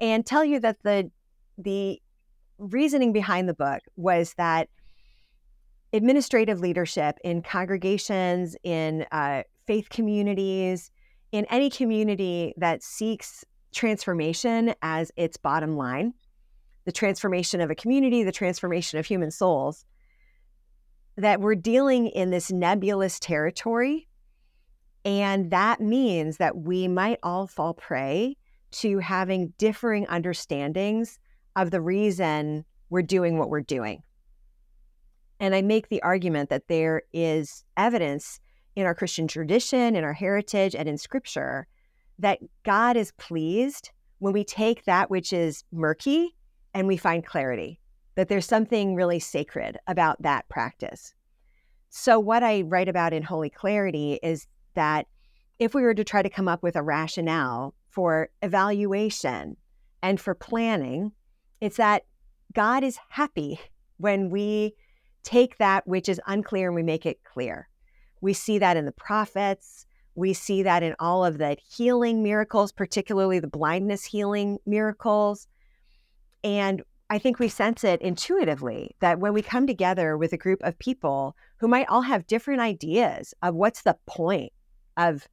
and 0.00 0.26
tell 0.26 0.44
you 0.44 0.58
that 0.60 0.82
the 0.82 1.10
the 1.58 2.02
reasoning 2.58 3.12
behind 3.12 3.48
the 3.48 3.54
book 3.54 3.82
was 3.94 4.34
that 4.34 4.68
administrative 5.92 6.58
leadership 6.58 7.18
in 7.22 7.40
congregations, 7.40 8.56
in 8.64 9.06
uh, 9.12 9.44
faith 9.68 9.90
communities, 9.90 10.90
in 11.30 11.44
any 11.50 11.68
community 11.68 12.54
that 12.56 12.82
seeks 12.82 13.44
transformation 13.70 14.74
as 14.80 15.12
its 15.14 15.36
bottom 15.36 15.76
line, 15.76 16.14
the 16.86 16.90
transformation 16.90 17.60
of 17.60 17.70
a 17.70 17.74
community, 17.74 18.22
the 18.22 18.32
transformation 18.32 18.98
of 18.98 19.04
human 19.04 19.30
souls, 19.30 19.84
that 21.18 21.42
we're 21.42 21.54
dealing 21.54 22.06
in 22.06 22.30
this 22.30 22.50
nebulous 22.50 23.18
territory. 23.18 24.08
And 25.04 25.50
that 25.50 25.82
means 25.82 26.38
that 26.38 26.56
we 26.56 26.88
might 26.88 27.18
all 27.22 27.46
fall 27.46 27.74
prey 27.74 28.38
to 28.70 28.98
having 29.00 29.52
differing 29.58 30.06
understandings 30.06 31.18
of 31.56 31.70
the 31.70 31.82
reason 31.82 32.64
we're 32.88 33.02
doing 33.02 33.36
what 33.36 33.50
we're 33.50 33.60
doing. 33.60 34.02
And 35.40 35.54
I 35.54 35.60
make 35.60 35.90
the 35.90 36.02
argument 36.02 36.48
that 36.48 36.68
there 36.68 37.02
is 37.12 37.64
evidence 37.76 38.40
in 38.78 38.86
our 38.86 38.94
Christian 38.94 39.26
tradition, 39.26 39.96
in 39.96 40.04
our 40.04 40.12
heritage, 40.12 40.76
and 40.76 40.88
in 40.88 40.96
scripture 40.96 41.66
that 42.20 42.38
God 42.62 42.96
is 42.96 43.10
pleased 43.18 43.90
when 44.20 44.32
we 44.32 44.44
take 44.44 44.84
that 44.84 45.10
which 45.10 45.32
is 45.32 45.64
murky 45.72 46.36
and 46.74 46.86
we 46.86 46.96
find 46.96 47.26
clarity, 47.26 47.80
that 48.14 48.28
there's 48.28 48.46
something 48.46 48.94
really 48.94 49.18
sacred 49.18 49.78
about 49.88 50.22
that 50.22 50.48
practice. 50.48 51.12
So, 51.90 52.20
what 52.20 52.44
I 52.44 52.62
write 52.62 52.88
about 52.88 53.12
in 53.12 53.24
Holy 53.24 53.50
Clarity 53.50 54.20
is 54.22 54.46
that 54.74 55.08
if 55.58 55.74
we 55.74 55.82
were 55.82 55.94
to 55.94 56.04
try 56.04 56.22
to 56.22 56.30
come 56.30 56.46
up 56.46 56.62
with 56.62 56.76
a 56.76 56.82
rationale 56.82 57.74
for 57.88 58.28
evaluation 58.42 59.56
and 60.04 60.20
for 60.20 60.36
planning, 60.36 61.10
it's 61.60 61.78
that 61.78 62.04
God 62.54 62.84
is 62.84 62.96
happy 63.08 63.58
when 63.96 64.30
we 64.30 64.74
take 65.24 65.58
that 65.58 65.84
which 65.88 66.08
is 66.08 66.20
unclear 66.28 66.68
and 66.68 66.76
we 66.76 66.84
make 66.84 67.06
it 67.06 67.24
clear. 67.24 67.68
We 68.20 68.32
see 68.32 68.58
that 68.58 68.76
in 68.76 68.84
the 68.84 68.92
prophets. 68.92 69.86
We 70.14 70.32
see 70.32 70.62
that 70.64 70.82
in 70.82 70.94
all 70.98 71.24
of 71.24 71.38
the 71.38 71.56
healing 71.64 72.22
miracles, 72.22 72.72
particularly 72.72 73.38
the 73.38 73.46
blindness 73.46 74.04
healing 74.04 74.58
miracles. 74.66 75.46
And 76.42 76.82
I 77.10 77.18
think 77.18 77.38
we 77.38 77.48
sense 77.48 77.84
it 77.84 78.02
intuitively 78.02 78.94
that 79.00 79.18
when 79.18 79.32
we 79.32 79.42
come 79.42 79.66
together 79.66 80.16
with 80.16 80.32
a 80.32 80.38
group 80.38 80.60
of 80.62 80.78
people 80.78 81.36
who 81.58 81.68
might 81.68 81.88
all 81.88 82.02
have 82.02 82.26
different 82.26 82.60
ideas 82.60 83.32
of 83.42 83.54
what's 83.54 83.82
the 83.82 83.96
point 84.06 84.52
of 84.96 85.26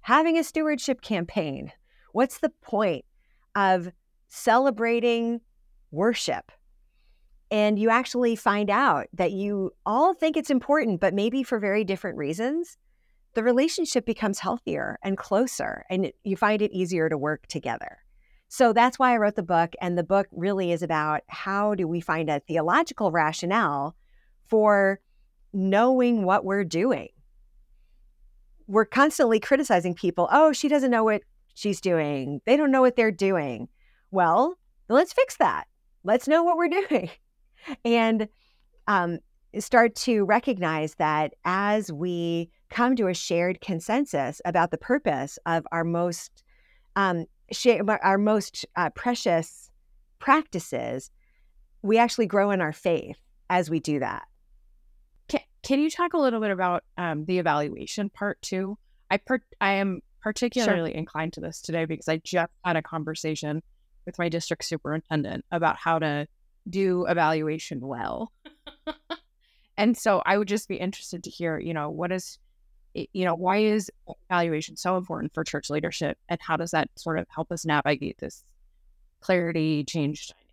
having 0.00 0.38
a 0.38 0.44
stewardship 0.44 1.02
campaign, 1.02 1.70
what's 2.12 2.38
the 2.38 2.52
point 2.62 3.04
of 3.54 3.92
celebrating 4.28 5.40
worship, 5.90 6.50
and 7.50 7.78
you 7.78 7.90
actually 7.90 8.36
find 8.36 8.70
out 8.70 9.06
that 9.12 9.32
you 9.32 9.72
all 9.84 10.14
think 10.14 10.36
it's 10.36 10.50
important, 10.50 11.00
but 11.00 11.14
maybe 11.14 11.42
for 11.42 11.58
very 11.58 11.84
different 11.84 12.16
reasons, 12.16 12.76
the 13.34 13.42
relationship 13.42 14.06
becomes 14.06 14.38
healthier 14.38 14.98
and 15.02 15.16
closer, 15.16 15.84
and 15.90 16.12
you 16.24 16.36
find 16.36 16.62
it 16.62 16.72
easier 16.72 17.08
to 17.08 17.18
work 17.18 17.46
together. 17.46 17.98
So 18.48 18.72
that's 18.72 18.98
why 18.98 19.14
I 19.14 19.16
wrote 19.16 19.36
the 19.36 19.44
book. 19.44 19.74
And 19.80 19.96
the 19.96 20.02
book 20.02 20.26
really 20.32 20.72
is 20.72 20.82
about 20.82 21.22
how 21.28 21.76
do 21.76 21.86
we 21.86 22.00
find 22.00 22.28
a 22.28 22.40
theological 22.40 23.12
rationale 23.12 23.94
for 24.48 25.00
knowing 25.52 26.24
what 26.24 26.44
we're 26.44 26.64
doing. 26.64 27.08
We're 28.66 28.84
constantly 28.84 29.38
criticizing 29.38 29.94
people. 29.94 30.28
Oh, 30.32 30.52
she 30.52 30.66
doesn't 30.68 30.90
know 30.90 31.04
what 31.04 31.22
she's 31.54 31.80
doing. 31.80 32.40
They 32.44 32.56
don't 32.56 32.72
know 32.72 32.80
what 32.80 32.96
they're 32.96 33.12
doing. 33.12 33.68
Well, 34.10 34.58
let's 34.88 35.12
fix 35.12 35.36
that. 35.36 35.68
Let's 36.02 36.26
know 36.26 36.42
what 36.42 36.56
we're 36.56 36.68
doing. 36.88 37.10
And 37.84 38.28
um, 38.86 39.18
start 39.58 39.94
to 39.96 40.24
recognize 40.24 40.94
that 40.96 41.34
as 41.44 41.92
we 41.92 42.50
come 42.70 42.96
to 42.96 43.08
a 43.08 43.14
shared 43.14 43.60
consensus 43.60 44.40
about 44.44 44.70
the 44.70 44.78
purpose 44.78 45.38
of 45.46 45.66
our 45.72 45.84
most 45.84 46.44
um, 46.96 47.26
our 48.02 48.18
most 48.18 48.64
uh, 48.76 48.90
precious 48.90 49.70
practices, 50.18 51.10
we 51.82 51.98
actually 51.98 52.26
grow 52.26 52.50
in 52.50 52.60
our 52.60 52.72
faith 52.72 53.18
as 53.48 53.68
we 53.70 53.80
do 53.80 53.98
that. 53.98 54.26
Can, 55.28 55.40
can 55.62 55.80
you 55.80 55.90
talk 55.90 56.14
a 56.14 56.18
little 56.18 56.40
bit 56.40 56.50
about 56.50 56.84
um, 56.96 57.24
the 57.24 57.38
evaluation 57.38 58.10
part 58.10 58.40
too? 58.42 58.78
I 59.10 59.16
per- 59.16 59.42
I 59.60 59.72
am 59.72 60.00
particularly 60.22 60.92
sure. 60.92 60.98
inclined 60.98 61.32
to 61.34 61.40
this 61.40 61.60
today 61.60 61.86
because 61.86 62.08
I 62.08 62.18
just 62.18 62.52
had 62.64 62.76
a 62.76 62.82
conversation 62.82 63.62
with 64.06 64.18
my 64.18 64.28
district 64.28 64.64
superintendent 64.64 65.44
about 65.50 65.76
how 65.76 65.98
to 65.98 66.26
do 66.68 67.06
evaluation 67.06 67.80
well. 67.80 68.32
and 69.76 69.96
so 69.96 70.22
I 70.26 70.38
would 70.38 70.48
just 70.48 70.68
be 70.68 70.76
interested 70.76 71.24
to 71.24 71.30
hear, 71.30 71.58
you 71.58 71.74
know, 71.74 71.90
what 71.90 72.12
is, 72.12 72.38
you 72.94 73.24
know, 73.24 73.34
why 73.34 73.58
is 73.58 73.90
evaluation 74.28 74.76
so 74.76 74.96
important 74.96 75.32
for 75.32 75.44
church 75.44 75.70
leadership 75.70 76.18
and 76.28 76.40
how 76.40 76.56
does 76.56 76.72
that 76.72 76.88
sort 76.96 77.18
of 77.18 77.26
help 77.28 77.50
us 77.52 77.64
navigate 77.64 78.18
this 78.18 78.44
clarity 79.20 79.84
change 79.84 80.28
dynamic? 80.28 80.46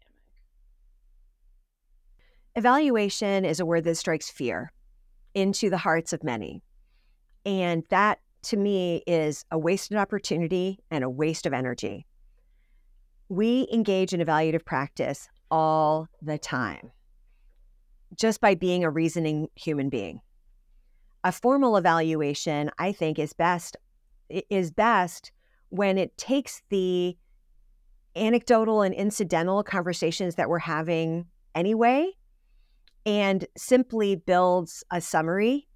Evaluation 2.55 3.45
is 3.45 3.59
a 3.59 3.65
word 3.65 3.83
that 3.83 3.95
strikes 3.95 4.29
fear 4.29 4.71
into 5.35 5.69
the 5.69 5.77
hearts 5.77 6.13
of 6.13 6.23
many. 6.23 6.63
And 7.45 7.83
that 7.89 8.19
to 8.43 8.57
me 8.57 9.03
is 9.05 9.45
a 9.51 9.59
wasted 9.59 9.97
opportunity 9.97 10.79
and 10.89 11.03
a 11.03 11.09
waste 11.09 11.45
of 11.45 11.53
energy. 11.53 12.05
We 13.29 13.67
engage 13.71 14.13
in 14.13 14.21
evaluative 14.21 14.65
practice 14.65 15.29
all 15.49 16.07
the 16.21 16.37
time 16.37 16.91
just 18.15 18.41
by 18.41 18.55
being 18.55 18.83
a 18.83 18.89
reasoning 18.89 19.49
human 19.55 19.89
being. 19.89 20.21
A 21.23 21.31
formal 21.31 21.77
evaluation, 21.77 22.71
I 22.79 22.91
think, 22.91 23.19
is 23.19 23.33
best 23.33 23.75
is 24.29 24.71
best 24.71 25.31
when 25.69 25.97
it 25.97 26.17
takes 26.17 26.61
the 26.69 27.17
anecdotal 28.15 28.81
and 28.81 28.93
incidental 28.93 29.63
conversations 29.63 30.35
that 30.35 30.49
we're 30.49 30.59
having 30.59 31.25
anyway 31.55 32.09
and 33.05 33.45
simply 33.55 34.15
builds 34.15 34.83
a 34.91 34.99
summary 34.99 35.67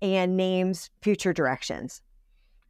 and 0.00 0.36
names 0.36 0.90
future 1.00 1.32
directions. 1.32 2.02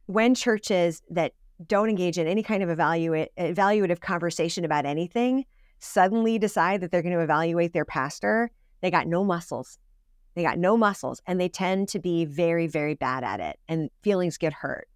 When 0.07 0.35
churches 0.35 1.01
that 1.09 1.33
don't 1.67 1.89
engage 1.89 2.17
in 2.17 2.27
any 2.27 2.43
kind 2.43 2.63
of 2.63 2.69
evaluate, 2.69 3.29
evaluative 3.37 4.01
conversation 4.01 4.65
about 4.65 4.85
anything 4.85 5.45
suddenly 5.83 6.39
decide 6.39 6.81
that 6.81 6.91
they're 6.91 7.01
going 7.01 7.15
to 7.15 7.23
evaluate 7.23 7.73
their 7.73 7.85
pastor, 7.85 8.49
they 8.81 8.89
got 8.89 9.07
no 9.07 9.23
muscles. 9.23 9.77
They 10.35 10.41
got 10.41 10.57
no 10.57 10.77
muscles 10.77 11.21
and 11.27 11.39
they 11.39 11.49
tend 11.49 11.89
to 11.89 11.99
be 11.99 12.25
very, 12.25 12.67
very 12.67 12.95
bad 12.95 13.23
at 13.23 13.39
it 13.39 13.59
and 13.67 13.89
feelings 14.01 14.37
get 14.37 14.53
hurt. 14.53 14.87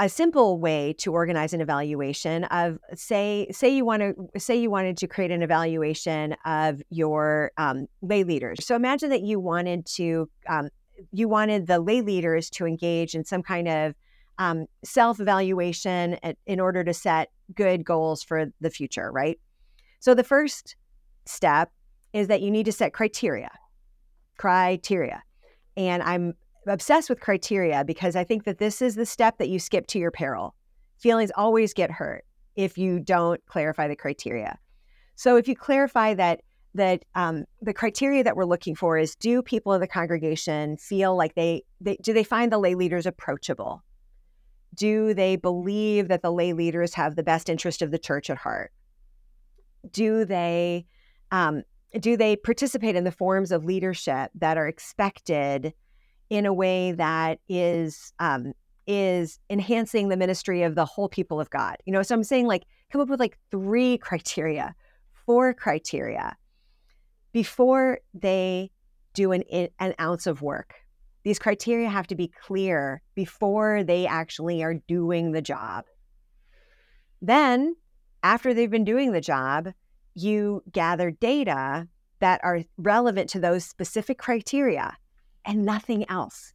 A 0.00 0.08
simple 0.08 0.58
way 0.58 0.94
to 0.94 1.12
organize 1.12 1.52
an 1.52 1.60
evaluation 1.60 2.44
of 2.44 2.78
say 2.94 3.46
say 3.52 3.68
you 3.68 3.84
want 3.84 4.00
to 4.00 4.40
say 4.40 4.56
you 4.56 4.70
wanted 4.70 4.96
to 4.96 5.06
create 5.06 5.30
an 5.30 5.42
evaluation 5.42 6.34
of 6.46 6.80
your 6.88 7.52
um, 7.58 7.86
lay 8.00 8.24
leaders. 8.24 8.64
So 8.64 8.74
imagine 8.74 9.10
that 9.10 9.20
you 9.20 9.38
wanted 9.38 9.84
to 9.96 10.28
um, 10.48 10.70
you 11.12 11.28
wanted 11.28 11.66
the 11.66 11.78
lay 11.80 12.00
leaders 12.00 12.48
to 12.50 12.64
engage 12.64 13.14
in 13.14 13.24
some 13.24 13.42
kind 13.42 13.68
of 13.68 13.94
um, 14.38 14.66
self 14.82 15.20
evaluation 15.20 16.18
in 16.46 16.60
order 16.60 16.82
to 16.82 16.94
set 16.94 17.28
good 17.54 17.84
goals 17.84 18.22
for 18.22 18.46
the 18.60 18.70
future, 18.70 19.10
right? 19.10 19.38
So 20.00 20.14
the 20.14 20.24
first 20.24 20.76
step 21.26 21.70
is 22.12 22.28
that 22.28 22.42
you 22.42 22.50
need 22.50 22.64
to 22.66 22.72
set 22.72 22.92
criteria. 22.92 23.50
Criteria. 24.36 25.22
And 25.76 26.02
I'm 26.02 26.34
obsessed 26.66 27.08
with 27.08 27.20
criteria 27.20 27.84
because 27.84 28.16
I 28.16 28.24
think 28.24 28.44
that 28.44 28.58
this 28.58 28.82
is 28.82 28.94
the 28.94 29.06
step 29.06 29.38
that 29.38 29.48
you 29.48 29.58
skip 29.58 29.86
to 29.88 29.98
your 29.98 30.10
peril. 30.10 30.54
Feelings 30.98 31.30
always 31.36 31.72
get 31.72 31.90
hurt 31.90 32.24
if 32.56 32.76
you 32.76 33.00
don't 33.00 33.44
clarify 33.46 33.88
the 33.88 33.96
criteria. 33.96 34.58
So 35.16 35.36
if 35.36 35.48
you 35.48 35.56
clarify 35.56 36.14
that 36.14 36.40
that 36.74 37.04
um, 37.16 37.44
the 37.60 37.74
criteria 37.74 38.22
that 38.22 38.36
we're 38.36 38.44
looking 38.44 38.76
for 38.76 38.96
is 38.96 39.16
do 39.16 39.42
people 39.42 39.72
in 39.72 39.80
the 39.80 39.88
congregation 39.88 40.76
feel 40.76 41.16
like 41.16 41.34
they, 41.34 41.64
they 41.80 41.96
do 42.00 42.12
they 42.12 42.22
find 42.22 42.52
the 42.52 42.58
lay 42.58 42.76
leaders 42.76 43.06
approachable 43.06 43.82
do 44.74 45.14
they 45.14 45.36
believe 45.36 46.08
that 46.08 46.22
the 46.22 46.32
lay 46.32 46.52
leaders 46.52 46.94
have 46.94 47.16
the 47.16 47.22
best 47.22 47.48
interest 47.48 47.82
of 47.82 47.90
the 47.90 47.98
church 47.98 48.30
at 48.30 48.38
heart? 48.38 48.72
Do 49.90 50.24
they 50.24 50.86
um, 51.30 51.62
do 51.98 52.16
they 52.16 52.36
participate 52.36 52.96
in 52.96 53.04
the 53.04 53.12
forms 53.12 53.50
of 53.50 53.64
leadership 53.64 54.30
that 54.34 54.56
are 54.56 54.68
expected 54.68 55.72
in 56.28 56.46
a 56.46 56.52
way 56.52 56.92
that 56.92 57.40
is 57.48 58.12
um, 58.20 58.52
is 58.86 59.38
enhancing 59.50 60.08
the 60.08 60.16
ministry 60.16 60.62
of 60.62 60.74
the 60.74 60.84
whole 60.84 61.08
people 61.08 61.40
of 61.40 61.50
God. 61.50 61.76
You 61.84 61.92
know, 61.92 62.02
so 62.02 62.14
I'm 62.14 62.24
saying 62.24 62.46
like 62.46 62.64
come 62.90 63.00
up 63.00 63.08
with 63.08 63.20
like 63.20 63.38
three 63.50 63.98
criteria, 64.02 64.74
four 65.26 65.52
criteria 65.52 66.36
before 67.32 67.98
they 68.14 68.70
do 69.14 69.32
an 69.32 69.42
an 69.78 69.94
ounce 70.00 70.26
of 70.26 70.40
work. 70.40 70.74
These 71.22 71.38
criteria 71.38 71.88
have 71.88 72.06
to 72.08 72.14
be 72.14 72.28
clear 72.28 73.02
before 73.14 73.84
they 73.84 74.06
actually 74.06 74.62
are 74.62 74.74
doing 74.88 75.32
the 75.32 75.42
job. 75.42 75.84
Then, 77.20 77.76
after 78.22 78.54
they've 78.54 78.70
been 78.70 78.84
doing 78.84 79.12
the 79.12 79.20
job, 79.20 79.68
you 80.14 80.62
gather 80.72 81.10
data 81.10 81.88
that 82.20 82.40
are 82.42 82.62
relevant 82.78 83.28
to 83.30 83.40
those 83.40 83.64
specific 83.64 84.18
criteria 84.18 84.96
and 85.44 85.64
nothing 85.64 86.08
else. 86.10 86.52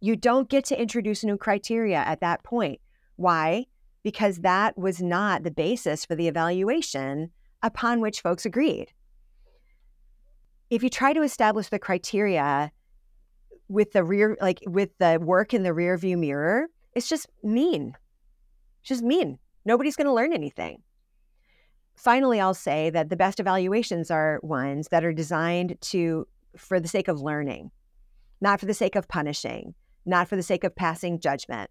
You 0.00 0.16
don't 0.16 0.48
get 0.48 0.64
to 0.66 0.80
introduce 0.80 1.24
new 1.24 1.36
criteria 1.36 1.98
at 1.98 2.20
that 2.20 2.44
point. 2.44 2.80
Why? 3.16 3.66
Because 4.02 4.38
that 4.38 4.76
was 4.76 5.00
not 5.00 5.42
the 5.42 5.50
basis 5.50 6.04
for 6.04 6.14
the 6.14 6.28
evaluation 6.28 7.30
upon 7.62 8.00
which 8.00 8.20
folks 8.20 8.44
agreed. 8.44 8.92
If 10.70 10.82
you 10.82 10.90
try 10.90 11.12
to 11.12 11.22
establish 11.22 11.68
the 11.68 11.78
criteria 11.78 12.72
with 13.68 13.92
the 13.92 14.04
rear, 14.04 14.36
like 14.40 14.60
with 14.66 14.90
the 14.98 15.18
work 15.20 15.54
in 15.54 15.62
the 15.62 15.72
rear 15.72 15.96
view 15.96 16.16
mirror, 16.16 16.68
it's 16.94 17.08
just 17.08 17.26
mean. 17.42 17.94
It's 18.80 18.88
just 18.88 19.02
mean. 19.02 19.38
Nobody's 19.64 19.96
going 19.96 20.06
to 20.06 20.12
learn 20.12 20.32
anything. 20.32 20.82
Finally, 21.96 22.40
I'll 22.40 22.54
say 22.54 22.90
that 22.90 23.08
the 23.08 23.16
best 23.16 23.40
evaluations 23.40 24.10
are 24.10 24.40
ones 24.42 24.88
that 24.88 25.04
are 25.04 25.12
designed 25.12 25.76
to 25.80 26.26
for 26.56 26.80
the 26.80 26.88
sake 26.88 27.08
of 27.08 27.20
learning, 27.20 27.70
not 28.40 28.60
for 28.60 28.66
the 28.66 28.74
sake 28.74 28.96
of 28.96 29.08
punishing, 29.08 29.74
not 30.04 30.28
for 30.28 30.36
the 30.36 30.42
sake 30.42 30.64
of 30.64 30.74
passing 30.74 31.18
judgment. 31.18 31.70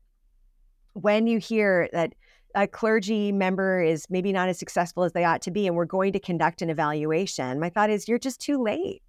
When 0.94 1.28
you 1.28 1.40
hear 1.40 1.90
that 1.94 2.14
a 2.56 2.68
clergy 2.68 3.32
member 3.32 3.82
is 3.82 4.06
maybe 4.10 4.32
not 4.32 4.50
as 4.50 4.60
successful 4.60 5.04
as 5.04 5.14
they 5.14 5.24
ought 5.24 5.42
to 5.44 5.52
be, 5.52 5.68
and 5.68 5.76
we're 5.76 5.86
going 5.86 6.14
to 6.14 6.20
conduct 6.20 6.62
an 6.62 6.70
evaluation, 6.70 7.60
my 7.60 7.70
thought 7.70 7.90
is 7.90 8.08
you're 8.08 8.20
just 8.20 8.40
too 8.40 8.62
late. 8.62 9.02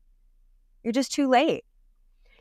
You're 0.83 0.92
just 0.92 1.12
too 1.12 1.29
late. 1.29 1.64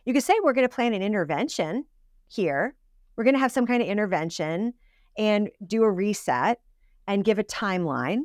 You 0.05 0.13
could 0.13 0.23
say 0.23 0.33
we're 0.43 0.53
going 0.53 0.67
to 0.67 0.73
plan 0.73 0.93
an 0.93 1.01
intervention 1.01 1.85
here. 2.27 2.75
We're 3.15 3.23
going 3.23 3.35
to 3.35 3.39
have 3.39 3.51
some 3.51 3.65
kind 3.65 3.81
of 3.81 3.87
intervention 3.87 4.73
and 5.17 5.49
do 5.65 5.83
a 5.83 5.91
reset 5.91 6.59
and 7.07 7.23
give 7.23 7.39
a 7.39 7.43
timeline. 7.43 8.21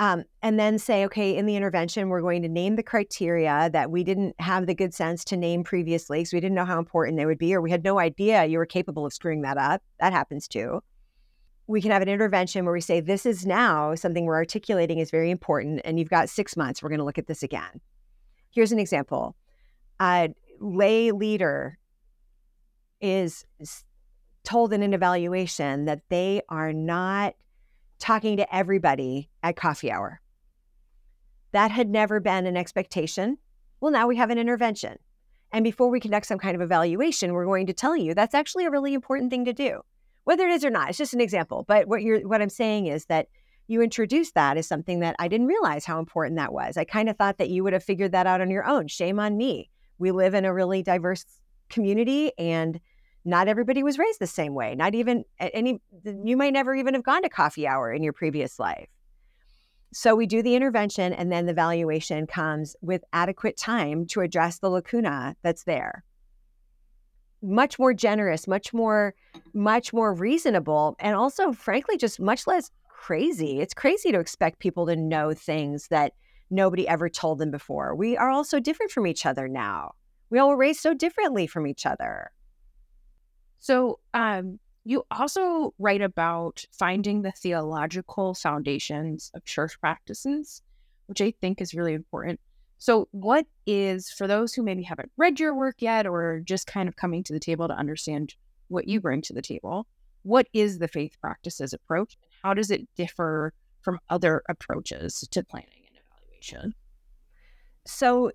Um, 0.00 0.22
and 0.42 0.60
then 0.60 0.78
say, 0.78 1.04
okay, 1.06 1.36
in 1.36 1.46
the 1.46 1.56
intervention, 1.56 2.08
we're 2.08 2.20
going 2.20 2.42
to 2.42 2.48
name 2.48 2.76
the 2.76 2.84
criteria 2.84 3.68
that 3.72 3.90
we 3.90 4.04
didn't 4.04 4.40
have 4.40 4.68
the 4.68 4.74
good 4.74 4.94
sense 4.94 5.24
to 5.24 5.36
name 5.36 5.64
previously 5.64 6.20
because 6.20 6.32
we 6.32 6.38
didn't 6.38 6.54
know 6.54 6.64
how 6.64 6.78
important 6.78 7.16
they 7.16 7.26
would 7.26 7.38
be, 7.38 7.52
or 7.52 7.60
we 7.60 7.72
had 7.72 7.82
no 7.82 7.98
idea 7.98 8.44
you 8.44 8.58
were 8.58 8.66
capable 8.66 9.04
of 9.04 9.12
screwing 9.12 9.42
that 9.42 9.58
up. 9.58 9.82
That 9.98 10.12
happens 10.12 10.46
too. 10.46 10.84
We 11.66 11.82
can 11.82 11.90
have 11.90 12.00
an 12.00 12.08
intervention 12.08 12.64
where 12.64 12.72
we 12.72 12.80
say, 12.80 13.00
this 13.00 13.26
is 13.26 13.44
now 13.44 13.96
something 13.96 14.24
we're 14.24 14.36
articulating 14.36 15.00
is 15.00 15.10
very 15.10 15.32
important, 15.32 15.80
and 15.84 15.98
you've 15.98 16.10
got 16.10 16.28
six 16.28 16.56
months. 16.56 16.80
We're 16.80 16.90
going 16.90 17.00
to 17.00 17.04
look 17.04 17.18
at 17.18 17.26
this 17.26 17.42
again. 17.42 17.80
Here's 18.50 18.70
an 18.70 18.78
example. 18.78 19.34
A 19.98 20.28
lay 20.60 21.10
leader 21.12 21.78
is 23.00 23.44
told 24.44 24.72
in 24.72 24.82
an 24.82 24.94
evaluation 24.94 25.84
that 25.84 26.02
they 26.08 26.42
are 26.48 26.72
not 26.72 27.34
talking 27.98 28.36
to 28.36 28.54
everybody 28.54 29.28
at 29.42 29.56
coffee 29.56 29.90
hour. 29.90 30.20
That 31.52 31.70
had 31.70 31.88
never 31.88 32.20
been 32.20 32.46
an 32.46 32.56
expectation. 32.56 33.38
Well, 33.80 33.92
now 33.92 34.06
we 34.06 34.16
have 34.16 34.30
an 34.30 34.38
intervention. 34.38 34.98
And 35.52 35.64
before 35.64 35.88
we 35.88 36.00
conduct 36.00 36.26
some 36.26 36.38
kind 36.38 36.54
of 36.54 36.60
evaluation, 36.60 37.32
we're 37.32 37.46
going 37.46 37.66
to 37.66 37.72
tell 37.72 37.96
you 37.96 38.14
that's 38.14 38.34
actually 38.34 38.66
a 38.66 38.70
really 38.70 38.94
important 38.94 39.30
thing 39.30 39.44
to 39.46 39.52
do. 39.52 39.80
Whether 40.24 40.46
it 40.46 40.52
is 40.52 40.64
or 40.64 40.70
not, 40.70 40.90
it's 40.90 40.98
just 40.98 41.14
an 41.14 41.20
example. 41.20 41.64
But 41.66 41.88
what 41.88 42.02
you're 42.02 42.20
what 42.28 42.42
I'm 42.42 42.50
saying 42.50 42.86
is 42.86 43.06
that 43.06 43.28
you 43.66 43.80
introduced 43.82 44.34
that 44.34 44.56
as 44.56 44.66
something 44.66 45.00
that 45.00 45.16
I 45.18 45.28
didn't 45.28 45.46
realize 45.46 45.84
how 45.84 45.98
important 45.98 46.36
that 46.36 46.52
was. 46.52 46.76
I 46.76 46.84
kind 46.84 47.08
of 47.08 47.16
thought 47.16 47.38
that 47.38 47.50
you 47.50 47.64
would 47.64 47.72
have 47.72 47.84
figured 47.84 48.12
that 48.12 48.26
out 48.26 48.40
on 48.40 48.50
your 48.50 48.66
own. 48.66 48.88
Shame 48.88 49.18
on 49.18 49.36
me. 49.36 49.70
We 49.98 50.10
live 50.10 50.34
in 50.34 50.44
a 50.44 50.54
really 50.54 50.82
diverse 50.82 51.24
community 51.68 52.32
and 52.38 52.80
not 53.24 53.48
everybody 53.48 53.82
was 53.82 53.98
raised 53.98 54.20
the 54.20 54.26
same 54.26 54.54
way. 54.54 54.74
Not 54.74 54.94
even 54.94 55.24
any, 55.38 55.80
you 56.24 56.36
might 56.36 56.52
never 56.52 56.74
even 56.74 56.94
have 56.94 57.02
gone 57.02 57.22
to 57.22 57.28
coffee 57.28 57.66
hour 57.66 57.92
in 57.92 58.02
your 58.02 58.12
previous 58.12 58.58
life. 58.58 58.88
So 59.92 60.14
we 60.14 60.26
do 60.26 60.42
the 60.42 60.54
intervention 60.54 61.12
and 61.12 61.32
then 61.32 61.46
the 61.46 61.54
valuation 61.54 62.26
comes 62.26 62.76
with 62.80 63.02
adequate 63.12 63.56
time 63.56 64.06
to 64.06 64.20
address 64.20 64.58
the 64.58 64.70
lacuna 64.70 65.36
that's 65.42 65.64
there. 65.64 66.04
Much 67.42 67.78
more 67.78 67.94
generous, 67.94 68.46
much 68.46 68.74
more, 68.74 69.14
much 69.54 69.92
more 69.92 70.12
reasonable, 70.12 70.96
and 70.98 71.14
also, 71.14 71.52
frankly, 71.52 71.96
just 71.96 72.18
much 72.20 72.46
less 72.46 72.70
crazy. 72.88 73.60
It's 73.60 73.74
crazy 73.74 74.10
to 74.10 74.18
expect 74.18 74.58
people 74.58 74.86
to 74.86 74.96
know 74.96 75.32
things 75.32 75.88
that 75.88 76.14
nobody 76.50 76.86
ever 76.88 77.08
told 77.08 77.38
them 77.38 77.50
before. 77.50 77.94
We 77.94 78.16
are 78.16 78.30
all 78.30 78.44
so 78.44 78.60
different 78.60 78.92
from 78.92 79.06
each 79.06 79.26
other 79.26 79.48
now. 79.48 79.92
We 80.30 80.38
all 80.38 80.48
were 80.50 80.56
raised 80.56 80.80
so 80.80 80.94
differently 80.94 81.46
from 81.46 81.66
each 81.66 81.86
other. 81.86 82.30
So, 83.60 83.98
um, 84.14 84.58
you 84.84 85.04
also 85.10 85.74
write 85.78 86.00
about 86.00 86.64
finding 86.72 87.22
the 87.22 87.32
theological 87.32 88.34
foundations 88.34 89.30
of 89.34 89.44
church 89.44 89.78
practices, 89.80 90.62
which 91.06 91.20
I 91.20 91.34
think 91.42 91.60
is 91.60 91.74
really 91.74 91.92
important. 91.92 92.40
So, 92.78 93.08
what 93.10 93.46
is, 93.66 94.10
for 94.10 94.26
those 94.26 94.54
who 94.54 94.62
maybe 94.62 94.82
haven't 94.82 95.10
read 95.16 95.40
your 95.40 95.54
work 95.54 95.76
yet 95.80 96.06
or 96.06 96.40
just 96.44 96.66
kind 96.66 96.88
of 96.88 96.96
coming 96.96 97.22
to 97.24 97.32
the 97.32 97.40
table 97.40 97.68
to 97.68 97.74
understand 97.74 98.34
what 98.68 98.86
you 98.86 99.00
bring 99.00 99.20
to 99.22 99.32
the 99.32 99.42
table, 99.42 99.86
what 100.22 100.46
is 100.52 100.78
the 100.78 100.88
faith 100.88 101.16
practices 101.20 101.72
approach? 101.72 102.16
And 102.22 102.30
how 102.42 102.54
does 102.54 102.70
it 102.70 102.88
differ 102.96 103.52
from 103.82 103.98
other 104.08 104.42
approaches 104.48 105.26
to 105.30 105.42
planning 105.44 105.77
evaluation? 106.38 106.74
So, 107.86 108.32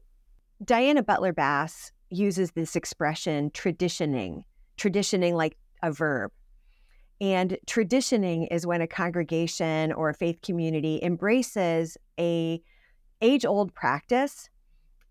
Diana 0.63 1.03
Butler 1.03 1.33
Bass 1.33 1.91
uses 2.09 2.51
this 2.51 2.75
expression 2.75 3.51
traditioning 3.53 4.45
traditioning 4.77 5.35
like 5.35 5.55
a 5.83 5.91
verb. 5.91 6.31
And 7.21 7.57
traditioning 7.67 8.47
is 8.47 8.65
when 8.65 8.81
a 8.81 8.87
congregation 8.87 9.93
or 9.93 10.09
a 10.09 10.13
faith 10.13 10.41
community 10.41 10.99
embraces 11.03 11.97
a 12.19 12.61
age-old 13.21 13.73
practice 13.73 14.49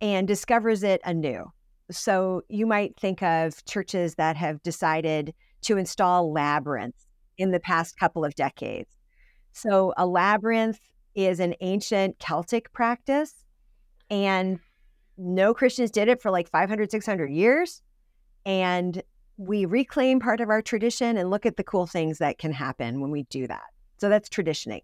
and 0.01 0.27
discovers 0.27 0.83
it 0.83 1.01
anew. 1.05 1.45
So 1.91 2.43
you 2.49 2.67
might 2.67 2.99
think 2.99 3.23
of 3.23 3.65
churches 3.65 4.17
that 4.17 4.37
have 4.37 4.63
decided 4.63 5.33
to 5.63 5.79
install 5.79 6.33
labyrinths 6.33 7.07
in 7.39 7.53
the 7.53 7.61
past 7.61 7.97
couple 7.99 8.25
of 8.25 8.35
decades. 8.35 8.91
So 9.53 9.95
a 9.97 10.07
labyrinth 10.07 10.81
is 11.15 11.41
an 11.41 11.55
ancient 11.61 12.19
Celtic 12.19 12.73
practice 12.73 13.45
and 14.11 14.59
no 15.19 15.55
Christians 15.55 15.91
did 15.91 16.09
it 16.09 16.21
for 16.21 16.31
like 16.31 16.49
500 16.49 16.91
600 16.91 17.31
years 17.31 17.83
and 18.45 19.03
we 19.37 19.65
reclaim 19.65 20.21
part 20.21 20.41
of 20.41 20.49
our 20.49 20.63
tradition 20.63 21.17
and 21.17 21.31
look 21.31 21.47
at 21.47 21.57
the 21.57 21.65
cool 21.65 21.87
things 21.87 22.19
that 22.19 22.39
can 22.39 22.53
happen 22.53 23.01
when 23.01 23.11
we 23.11 23.25
do 23.25 23.47
that. 23.47 23.65
So 23.99 24.09
that's 24.09 24.29
traditioning. 24.29 24.83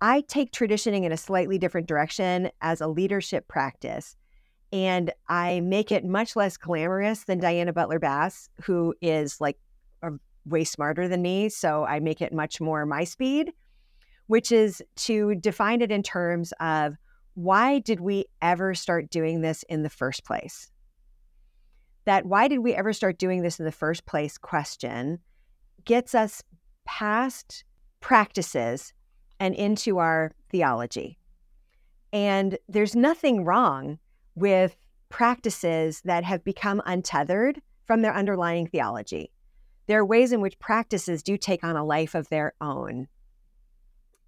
I 0.00 0.22
take 0.22 0.52
traditioning 0.52 1.04
in 1.04 1.12
a 1.12 1.16
slightly 1.16 1.58
different 1.58 1.86
direction 1.86 2.50
as 2.60 2.80
a 2.80 2.88
leadership 2.88 3.46
practice. 3.46 4.16
And 4.72 5.12
I 5.28 5.60
make 5.60 5.92
it 5.92 6.04
much 6.04 6.34
less 6.34 6.56
glamorous 6.56 7.24
than 7.24 7.38
Diana 7.38 7.72
Butler 7.72 7.98
Bass, 7.98 8.48
who 8.62 8.94
is 9.00 9.40
like 9.40 9.58
way 10.44 10.64
smarter 10.64 11.06
than 11.06 11.22
me. 11.22 11.48
So 11.48 11.84
I 11.84 12.00
make 12.00 12.20
it 12.20 12.32
much 12.32 12.60
more 12.60 12.84
my 12.86 13.04
speed, 13.04 13.52
which 14.32 14.50
is 14.50 14.82
to 14.96 15.34
define 15.36 15.82
it 15.82 15.92
in 15.92 16.02
terms 16.02 16.52
of 16.60 16.96
why 17.34 17.78
did 17.78 18.00
we 18.00 18.24
ever 18.40 18.74
start 18.74 19.10
doing 19.10 19.40
this 19.40 19.62
in 19.68 19.82
the 19.82 19.90
first 19.90 20.24
place? 20.24 20.72
that 22.04 22.26
why 22.26 22.48
did 22.48 22.58
we 22.60 22.74
ever 22.74 22.92
start 22.92 23.18
doing 23.18 23.42
this 23.42 23.58
in 23.58 23.64
the 23.64 23.72
first 23.72 24.06
place 24.06 24.38
question 24.38 25.18
gets 25.84 26.14
us 26.14 26.42
past 26.84 27.64
practices 28.00 28.92
and 29.40 29.54
into 29.54 29.98
our 29.98 30.32
theology. 30.50 31.18
And 32.12 32.58
there's 32.68 32.94
nothing 32.94 33.44
wrong 33.44 33.98
with 34.34 34.76
practices 35.08 36.02
that 36.04 36.24
have 36.24 36.44
become 36.44 36.82
untethered 36.86 37.60
from 37.84 38.02
their 38.02 38.14
underlying 38.14 38.66
theology. 38.66 39.32
There 39.86 40.00
are 40.00 40.06
ways 40.06 40.32
in 40.32 40.40
which 40.40 40.58
practices 40.58 41.22
do 41.22 41.36
take 41.36 41.64
on 41.64 41.76
a 41.76 41.84
life 41.84 42.14
of 42.14 42.28
their 42.28 42.52
own. 42.60 43.08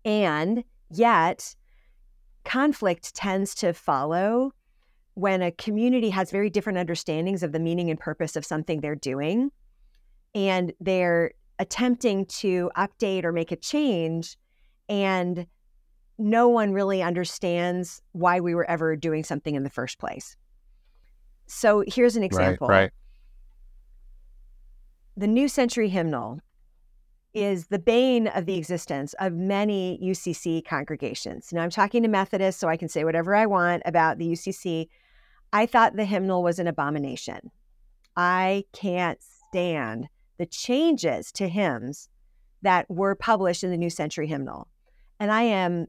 And 0.05 0.65
yet, 0.91 1.55
conflict 2.45 3.15
tends 3.15 3.55
to 3.57 3.73
follow 3.73 4.53
when 5.15 5.43
a 5.43 5.51
community 5.53 6.11
has 6.11 6.31
very 6.31 6.51
different 6.51 6.79
understandings 6.79 7.43
of 7.43 7.53
the 7.53 7.61
meaning 7.61 7.89
and 7.91 7.99
purpose 7.99 8.37
of 8.37 8.45
something 8.45 8.81
they're 8.81 8.97
doing 8.97 9.51
and 10.35 10.73
they're 10.81 11.31
attempting 11.59 12.27
to 12.27 12.71
update 12.77 13.25
or 13.25 13.33
make 13.33 13.53
a 13.53 13.57
change 13.57 14.37
and 14.89 15.47
no 16.19 16.49
one 16.49 16.73
really 16.73 17.03
understands 17.03 18.03
why 18.13 18.41
we 18.41 18.55
were 18.55 18.69
ever 18.69 18.97
doing 18.97 19.25
something 19.25 19.55
in 19.55 19.63
the 19.63 19.71
first 19.71 19.99
place. 19.99 20.37
So 21.47 21.85
here's 21.87 22.17
an 22.17 22.23
example. 22.23 22.69
Right, 22.69 22.83
right. 22.83 22.91
the 25.17 25.27
New 25.27 25.49
Century 25.49 25.89
Hymnal 25.89 26.41
is 27.35 27.67
the 27.67 27.79
bane 27.79 28.29
of 28.29 28.47
the 28.47 28.57
existence 28.57 29.15
of 29.19 29.33
many 29.33 29.99
UCC 30.03 30.65
congregations. 30.65 31.53
Now, 31.53 31.63
I'm 31.63 31.71
talking 31.71 32.03
to 32.03 32.09
Methodists, 32.09 32.61
so 32.61 32.69
I 32.69 32.77
can 32.77 32.89
say 32.89 33.05
whatever 33.05 33.35
I 33.35 33.47
want 33.47 33.83
about 33.85 34.19
the 34.19 34.29
UCC. 34.29 34.89
I 35.53 35.67
thought 35.67 35.97
the 35.97 36.05
hymnal 36.05 36.43
was 36.43 36.59
an 36.59 36.67
abomination. 36.67 37.51
I 38.17 38.65
can't 38.73 39.19
stand 39.23 40.09
the 40.39 40.47
changes 40.47 41.33
to 41.33 41.49
hymns 41.49 42.09
that 42.63 42.89
were 42.89 43.15
published 43.15 43.65
in 43.65 43.71
the 43.71 43.77
New 43.77 43.91
Century 43.91 44.27
Hymnal. 44.27 44.69
And 45.21 45.31
I 45.31 45.43
am 45.43 45.87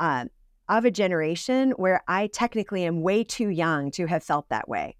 uh, 0.00 0.26
of 0.68 0.84
a 0.84 0.90
generation 0.90 1.72
where 1.72 2.02
I 2.08 2.28
technically 2.28 2.84
am 2.84 3.02
way 3.02 3.24
too 3.24 3.48
young 3.48 3.90
to 3.92 4.06
have 4.06 4.22
felt 4.22 4.48
that 4.48 4.68
way. 4.68 4.96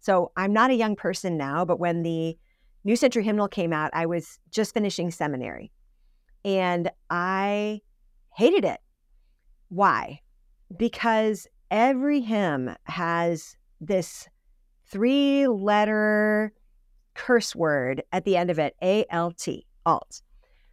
So 0.00 0.32
I'm 0.36 0.52
not 0.52 0.70
a 0.70 0.74
young 0.74 0.96
person 0.96 1.36
now, 1.36 1.64
but 1.64 1.78
when 1.78 2.02
the 2.02 2.38
New 2.84 2.96
Century 2.96 3.22
Hymnal 3.22 3.48
came 3.48 3.72
out, 3.72 3.90
I 3.92 4.06
was 4.06 4.38
just 4.50 4.74
finishing 4.74 5.10
seminary 5.10 5.70
and 6.44 6.90
I 7.10 7.82
hated 8.34 8.64
it. 8.64 8.80
Why? 9.68 10.20
Because 10.76 11.46
every 11.70 12.20
hymn 12.20 12.74
has 12.84 13.56
this 13.80 14.28
three 14.86 15.46
letter 15.46 16.52
curse 17.14 17.54
word 17.54 18.02
at 18.12 18.24
the 18.24 18.36
end 18.36 18.50
of 18.50 18.58
it, 18.58 18.74
A 18.82 19.04
L 19.10 19.32
T, 19.32 19.66
alt, 19.84 20.22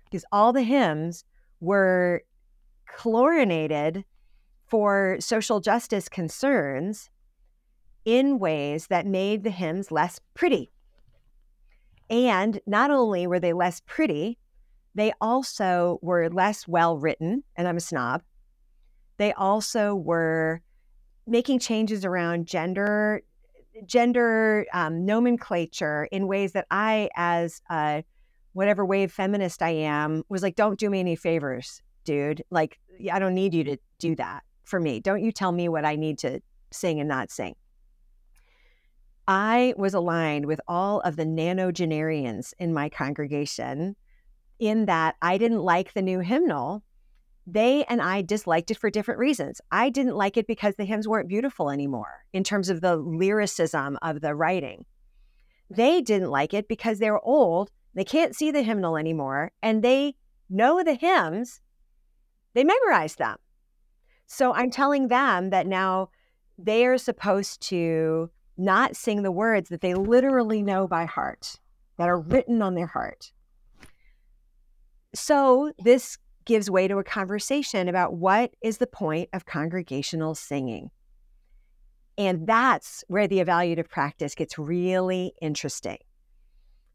because 0.06 0.24
all 0.32 0.54
the 0.54 0.64
hymns 0.64 1.26
were 1.60 2.22
chlorinated 2.88 4.06
for 4.66 5.18
social 5.20 5.60
justice 5.60 6.08
concerns 6.08 7.10
in 8.06 8.40
ways 8.40 8.88
that 8.88 9.06
made 9.06 9.44
the 9.44 9.50
hymns 9.50 9.92
less 9.92 10.20
pretty. 10.34 10.72
And 12.10 12.60
not 12.66 12.92
only 12.92 13.28
were 13.28 13.40
they 13.40 13.54
less 13.54 13.82
pretty, 13.86 14.38
they 14.96 15.14
also 15.22 16.00
were 16.02 16.30
less 16.30 16.68
well 16.68 16.98
written, 16.98 17.44
and 17.56 17.68
I'm 17.68 17.78
a 17.78 17.82
snob. 17.82 18.24
They 19.18 19.34
also 19.34 19.94
were 19.96 20.62
making 21.26 21.60
changes 21.60 22.06
around 22.06 22.48
gender 22.48 23.22
gender 23.86 24.66
um, 24.74 25.06
nomenclature 25.06 26.08
in 26.12 26.28
ways 26.28 26.54
that 26.54 26.66
I, 26.72 27.10
as 27.16 27.62
a 27.70 28.04
whatever 28.54 28.84
wave 28.84 29.12
feminist 29.12 29.62
I 29.62 29.70
am, 29.70 30.24
was 30.30 30.42
like, 30.42 30.56
don't 30.56 30.80
do 30.80 30.90
me 30.90 31.00
any 31.00 31.16
favors, 31.16 31.82
dude. 32.04 32.44
Like, 32.50 32.80
I 33.12 33.20
don't 33.20 33.36
need 33.36 33.54
you 33.54 33.64
to 33.66 33.78
do 34.00 34.16
that 34.16 34.44
for 34.64 34.80
me. 34.80 35.00
Don't 35.00 35.24
you 35.24 35.32
tell 35.32 35.52
me 35.52 35.70
what 35.70 35.86
I 35.86 35.96
need 35.96 36.18
to 36.20 36.42
sing 36.72 37.00
and 37.00 37.08
not 37.08 37.30
sing. 37.30 37.56
I 39.28 39.74
was 39.78 39.94
aligned 39.94 40.46
with 40.46 40.62
all 40.68 41.02
of 41.02 41.18
the 41.18 41.26
nonagenarians 41.26 42.54
in 42.60 42.74
my 42.74 42.88
congregation 42.88 43.96
in 44.60 44.86
that 44.86 45.16
I 45.22 45.38
didn't 45.38 45.62
like 45.62 45.94
the 45.94 46.02
new 46.02 46.20
hymnal. 46.20 46.82
They 47.46 47.84
and 47.86 48.02
I 48.02 48.22
disliked 48.22 48.72
it 48.72 48.78
for 48.78 48.90
different 48.90 49.20
reasons. 49.20 49.60
I 49.72 49.90
didn't 49.90 50.16
like 50.16 50.38
it 50.38 50.48
because 50.48 50.76
the 50.76 50.86
hymns 50.86 51.08
weren't 51.08 51.28
beautiful 51.28 51.70
anymore 51.70 52.26
in 52.32 52.44
terms 52.44 52.70
of 52.70 52.82
the 52.82 52.96
lyricism 52.96 53.98
of 54.02 54.22
the 54.22 54.34
writing. 54.34 54.86
They 55.70 56.02
didn't 56.02 56.32
like 56.32 56.54
it 56.54 56.70
because 56.70 57.00
they're 57.00 57.20
old, 57.20 57.70
they 57.94 58.06
can't 58.06 58.36
see 58.36 58.52
the 58.52 58.64
hymnal 58.64 58.96
anymore, 58.96 59.52
and 59.62 59.84
they 59.84 60.16
know 60.50 60.82
the 60.84 60.94
hymns, 60.94 61.60
they 62.54 62.64
memorize 62.64 63.16
them. 63.16 63.36
So 64.28 64.54
I'm 64.54 64.72
telling 64.72 65.10
them 65.10 65.50
that 65.50 65.68
now 65.68 66.10
they 66.58 66.86
are 66.86 66.98
supposed 66.98 67.62
to 67.64 68.30
not 68.58 68.96
sing 68.96 69.24
the 69.24 69.32
words 69.32 69.70
that 69.70 69.82
they 69.82 69.94
literally 69.94 70.62
know 70.62 70.88
by 70.88 71.06
heart, 71.06 71.60
that 71.98 72.10
are 72.10 72.20
written 72.20 72.62
on 72.62 72.76
their 72.76 72.88
heart. 72.88 73.32
So 75.14 75.72
this 75.80 76.18
gives 76.46 76.70
way 76.70 76.88
to 76.88 76.98
a 76.98 77.04
conversation 77.04 77.88
about 77.88 78.14
what 78.14 78.52
is 78.62 78.78
the 78.78 78.88
point 78.88 79.30
of 79.34 79.46
congregational 79.46 80.34
singing. 80.34 80.90
And 82.18 82.48
that's 82.48 83.04
where 83.08 83.28
the 83.28 83.40
evaluative 83.40 83.90
practice 83.90 84.34
gets 84.34 84.58
really 84.58 85.34
interesting 85.42 85.98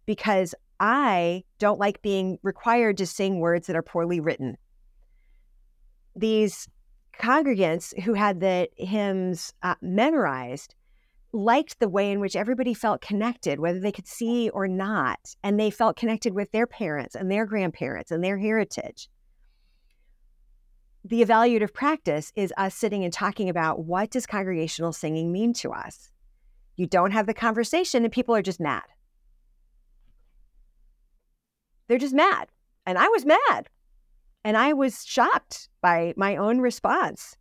because 0.07 0.55
I 0.81 1.45
don't 1.59 1.79
like 1.79 2.03
being 2.03 2.39
required 2.43 2.97
to 2.97 3.07
sing 3.07 3.39
words 3.39 3.69
that 3.69 3.77
are 3.77 3.83
poorly 3.83 4.19
written. 4.19 4.57
These 6.17 6.69
congregants 7.21 7.99
who 8.03 8.15
had 8.15 8.41
the 8.41 8.69
hymns 8.77 9.53
uh, 9.63 9.77
memorized 9.81 10.75
liked 11.33 11.79
the 11.81 11.89
way 11.89 12.11
in 12.11 12.21
which 12.21 12.37
everybody 12.37 12.75
felt 12.75 13.01
connected, 13.01 13.59
whether 13.59 13.81
they 13.81 13.93
could 13.93 14.07
see 14.07 14.51
or 14.51 14.69
not. 14.69 15.35
And 15.43 15.59
they 15.59 15.71
felt 15.71 15.97
connected 15.97 16.35
with 16.35 16.53
their 16.53 16.67
parents 16.67 17.15
and 17.15 17.31
their 17.31 17.47
grandparents 17.47 18.11
and 18.11 18.23
their 18.23 18.39
heritage. 18.39 19.09
The 21.05 21.23
evaluative 21.23 21.73
practice 21.73 22.33
is 22.37 22.53
us 22.57 22.75
sitting 22.75 23.03
and 23.03 23.13
talking 23.13 23.49
about 23.49 23.85
what 23.85 24.11
does 24.11 24.27
congregational 24.27 24.93
singing 24.93 25.33
mean 25.33 25.53
to 25.55 25.73
us? 25.73 26.11
You 26.77 26.87
don't 26.87 27.11
have 27.11 27.27
the 27.27 27.35
conversation 27.35 28.05
and 28.05 28.13
people 28.13 28.35
are 28.35 28.43
just 28.43 28.61
mad. 28.61 28.85
They're 31.89 31.99
just 31.99 32.15
mad. 32.15 32.49
And 32.87 32.99
I 32.99 33.09
was 33.09 33.27
mad. 33.27 33.69
And 34.45 34.57
I 34.57 34.73
was 34.73 35.05
shocked 35.05 35.69
by 35.81 36.15
my 36.17 36.37
own 36.37 36.61
response. 36.61 37.37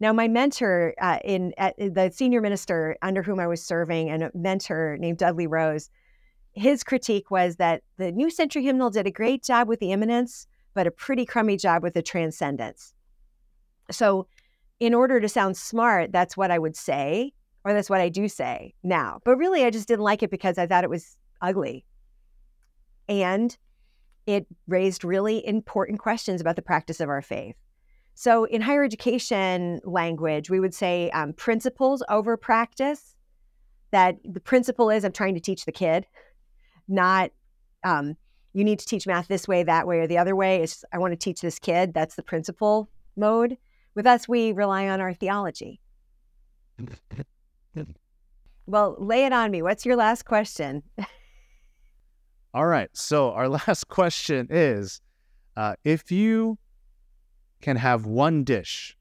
Now, 0.00 0.12
my 0.12 0.28
mentor 0.28 0.94
uh, 1.00 1.18
in 1.24 1.54
at, 1.56 1.76
the 1.78 2.10
senior 2.12 2.40
minister 2.40 2.96
under 3.02 3.22
whom 3.22 3.38
I 3.38 3.46
was 3.46 3.62
serving, 3.62 4.10
and 4.10 4.24
a 4.24 4.30
mentor 4.34 4.96
named 4.98 5.18
Dudley 5.18 5.46
Rose, 5.46 5.88
his 6.52 6.84
critique 6.84 7.30
was 7.30 7.56
that 7.56 7.82
the 7.96 8.12
New 8.12 8.30
Century 8.30 8.64
Hymnal 8.64 8.90
did 8.90 9.06
a 9.06 9.10
great 9.10 9.42
job 9.42 9.68
with 9.68 9.80
the 9.80 9.92
immanence, 9.92 10.46
but 10.74 10.86
a 10.86 10.90
pretty 10.90 11.24
crummy 11.24 11.56
job 11.56 11.82
with 11.82 11.94
the 11.94 12.02
transcendence. 12.02 12.92
So, 13.90 14.26
in 14.80 14.94
order 14.94 15.20
to 15.20 15.28
sound 15.28 15.56
smart, 15.56 16.10
that's 16.12 16.36
what 16.36 16.50
I 16.50 16.58
would 16.58 16.76
say, 16.76 17.32
or 17.64 17.72
that's 17.72 17.88
what 17.88 18.00
I 18.00 18.08
do 18.08 18.28
say 18.28 18.74
now. 18.82 19.20
But 19.24 19.36
really, 19.36 19.64
I 19.64 19.70
just 19.70 19.88
didn't 19.88 20.04
like 20.04 20.22
it 20.22 20.30
because 20.30 20.58
I 20.58 20.66
thought 20.66 20.84
it 20.84 20.90
was 20.90 21.16
ugly. 21.40 21.84
And 23.08 23.56
it 24.26 24.46
raised 24.66 25.04
really 25.04 25.46
important 25.46 26.00
questions 26.00 26.40
about 26.40 26.56
the 26.56 26.62
practice 26.62 27.00
of 27.00 27.08
our 27.08 27.22
faith. 27.22 27.56
So, 28.14 28.44
in 28.44 28.60
higher 28.60 28.84
education 28.84 29.80
language, 29.84 30.48
we 30.48 30.60
would 30.60 30.74
say 30.74 31.10
um, 31.10 31.32
principles 31.32 32.02
over 32.08 32.36
practice. 32.36 33.16
That 33.90 34.16
the 34.24 34.40
principle 34.40 34.90
is 34.90 35.04
I'm 35.04 35.12
trying 35.12 35.34
to 35.34 35.40
teach 35.40 35.64
the 35.66 35.72
kid, 35.72 36.04
not 36.88 37.30
um, 37.84 38.16
you 38.52 38.64
need 38.64 38.78
to 38.78 38.86
teach 38.86 39.06
math 39.06 39.28
this 39.28 39.46
way, 39.46 39.62
that 39.62 39.86
way, 39.86 39.98
or 39.98 40.06
the 40.06 40.18
other 40.18 40.34
way. 40.34 40.62
It's 40.62 40.84
I 40.92 40.98
want 40.98 41.12
to 41.12 41.16
teach 41.16 41.40
this 41.40 41.58
kid. 41.58 41.92
That's 41.92 42.14
the 42.14 42.22
principle 42.22 42.88
mode. 43.16 43.58
With 43.94 44.06
us, 44.06 44.28
we 44.28 44.52
rely 44.52 44.88
on 44.88 45.00
our 45.00 45.12
theology. 45.12 45.80
well, 48.66 48.96
lay 48.98 49.24
it 49.26 49.32
on 49.32 49.50
me. 49.50 49.62
What's 49.62 49.84
your 49.86 49.96
last 49.96 50.24
question? 50.24 50.82
All 52.54 52.66
right. 52.66 52.88
So, 52.92 53.32
our 53.32 53.48
last 53.66 53.88
question 53.88 54.46
is 54.50 55.00
uh, 55.56 55.74
if 55.84 56.10
you 56.10 56.58
can 57.64 57.76
have 57.78 58.04
one 58.04 58.44
dish 58.44 58.94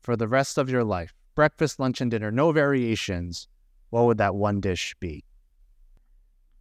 for 0.00 0.16
the 0.16 0.26
rest 0.26 0.58
of 0.58 0.68
your 0.68 0.82
life 0.82 1.14
breakfast, 1.36 1.78
lunch, 1.78 2.00
and 2.00 2.10
dinner, 2.10 2.32
no 2.32 2.50
variations, 2.50 3.46
what 3.90 4.04
would 4.04 4.18
that 4.18 4.34
one 4.34 4.60
dish 4.60 4.96
be? 4.98 5.24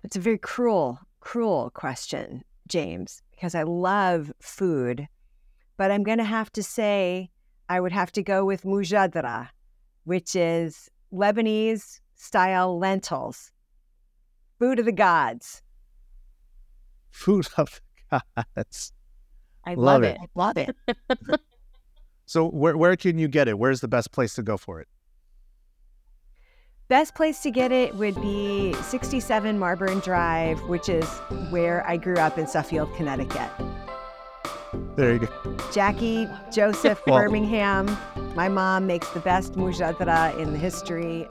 It's 0.04 0.16
a 0.16 0.20
very 0.20 0.38
cruel, 0.38 1.00
cruel 1.20 1.72
question, 1.72 2.44
James, 2.68 3.24
because 3.32 3.56
I 3.56 3.64
love 3.64 4.32
food. 4.40 5.08
But 5.76 5.90
I'm 5.90 6.04
going 6.04 6.20
to 6.20 6.24
have 6.24 6.52
to 6.52 6.62
say 6.62 7.32
I 7.68 7.80
would 7.80 7.92
have 7.92 8.12
to 8.12 8.22
go 8.22 8.46
with 8.46 8.64
mujadra, 8.64 9.50
which 10.04 10.36
is 10.36 10.88
Lebanese 11.12 12.00
style 12.16 12.78
lentils, 12.78 13.52
food 14.60 14.78
of 14.78 14.86
the 14.86 14.92
gods. 14.92 15.64
Food 17.10 17.48
of 17.58 17.82
the 18.12 18.22
gods. 18.56 18.94
I 19.70 19.76
love, 19.76 20.02
love 20.02 20.04
it. 20.04 20.18
it. 20.18 20.22
I 20.22 20.40
love 20.40 20.58
it. 20.58 21.42
so 22.26 22.50
where 22.50 22.76
where 22.76 22.96
can 22.96 23.20
you 23.20 23.28
get 23.28 23.48
it? 23.48 23.60
Where's 23.60 23.82
the 23.82 23.88
best 23.88 24.12
place 24.12 24.34
to 24.34 24.42
go 24.42 24.58
for 24.58 24.82
it? 24.82 24.88
Best 26.88 27.14
place 27.14 27.42
to 27.42 27.52
get 27.52 27.72
it 27.72 27.94
would 27.94 28.16
be 28.16 28.74
67 28.74 29.60
Marburn 29.60 30.00
Drive, 30.00 30.60
which 30.64 30.90
is 30.90 31.08
where 31.52 31.88
I 31.88 31.98
grew 31.98 32.16
up 32.16 32.40
in 32.40 32.48
Suffield, 32.48 32.92
Connecticut. 32.96 33.52
There 34.96 35.14
you 35.14 35.20
go. 35.20 35.58
Jackie 35.72 36.28
Joseph 36.52 37.00
well, 37.06 37.20
Birmingham. 37.20 37.96
My 38.34 38.50
mom 38.50 38.88
makes 38.88 39.08
the 39.10 39.20
best 39.20 39.54
mujadra 39.54 40.36
in 40.40 40.52
the 40.52 40.58
history. 40.58 41.28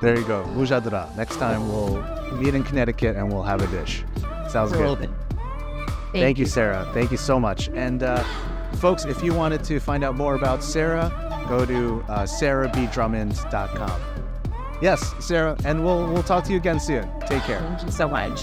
There 0.00 0.18
you 0.18 0.26
go, 0.26 0.42
mujadra. 0.56 1.14
Next 1.18 1.36
time 1.36 1.68
we'll 1.68 2.02
meet 2.38 2.54
in 2.54 2.64
Connecticut 2.64 3.14
and 3.14 3.30
we'll 3.30 3.42
have 3.42 3.60
a 3.60 3.66
dish. 3.66 4.04
Sounds 4.52 4.72
good. 4.72 4.98
Thank, 4.98 6.12
Thank 6.12 6.38
you, 6.38 6.46
Sarah. 6.46 6.90
Thank 6.92 7.10
you 7.10 7.16
so 7.16 7.40
much. 7.40 7.68
And 7.70 8.02
uh, 8.02 8.22
folks, 8.74 9.06
if 9.06 9.22
you 9.22 9.32
wanted 9.32 9.64
to 9.64 9.80
find 9.80 10.04
out 10.04 10.14
more 10.14 10.34
about 10.34 10.62
Sarah, 10.62 11.10
go 11.48 11.64
to 11.64 12.04
uh, 12.08 12.24
sarahbdrummond.com. 12.24 14.00
Yes, 14.82 15.14
Sarah, 15.20 15.56
and 15.64 15.84
we'll 15.84 16.12
we'll 16.12 16.24
talk 16.24 16.44
to 16.44 16.50
you 16.50 16.58
again 16.58 16.80
soon. 16.80 17.08
Take 17.20 17.42
care. 17.44 17.60
Thank 17.60 17.84
you 17.84 17.92
so 17.92 18.08
much. 18.08 18.42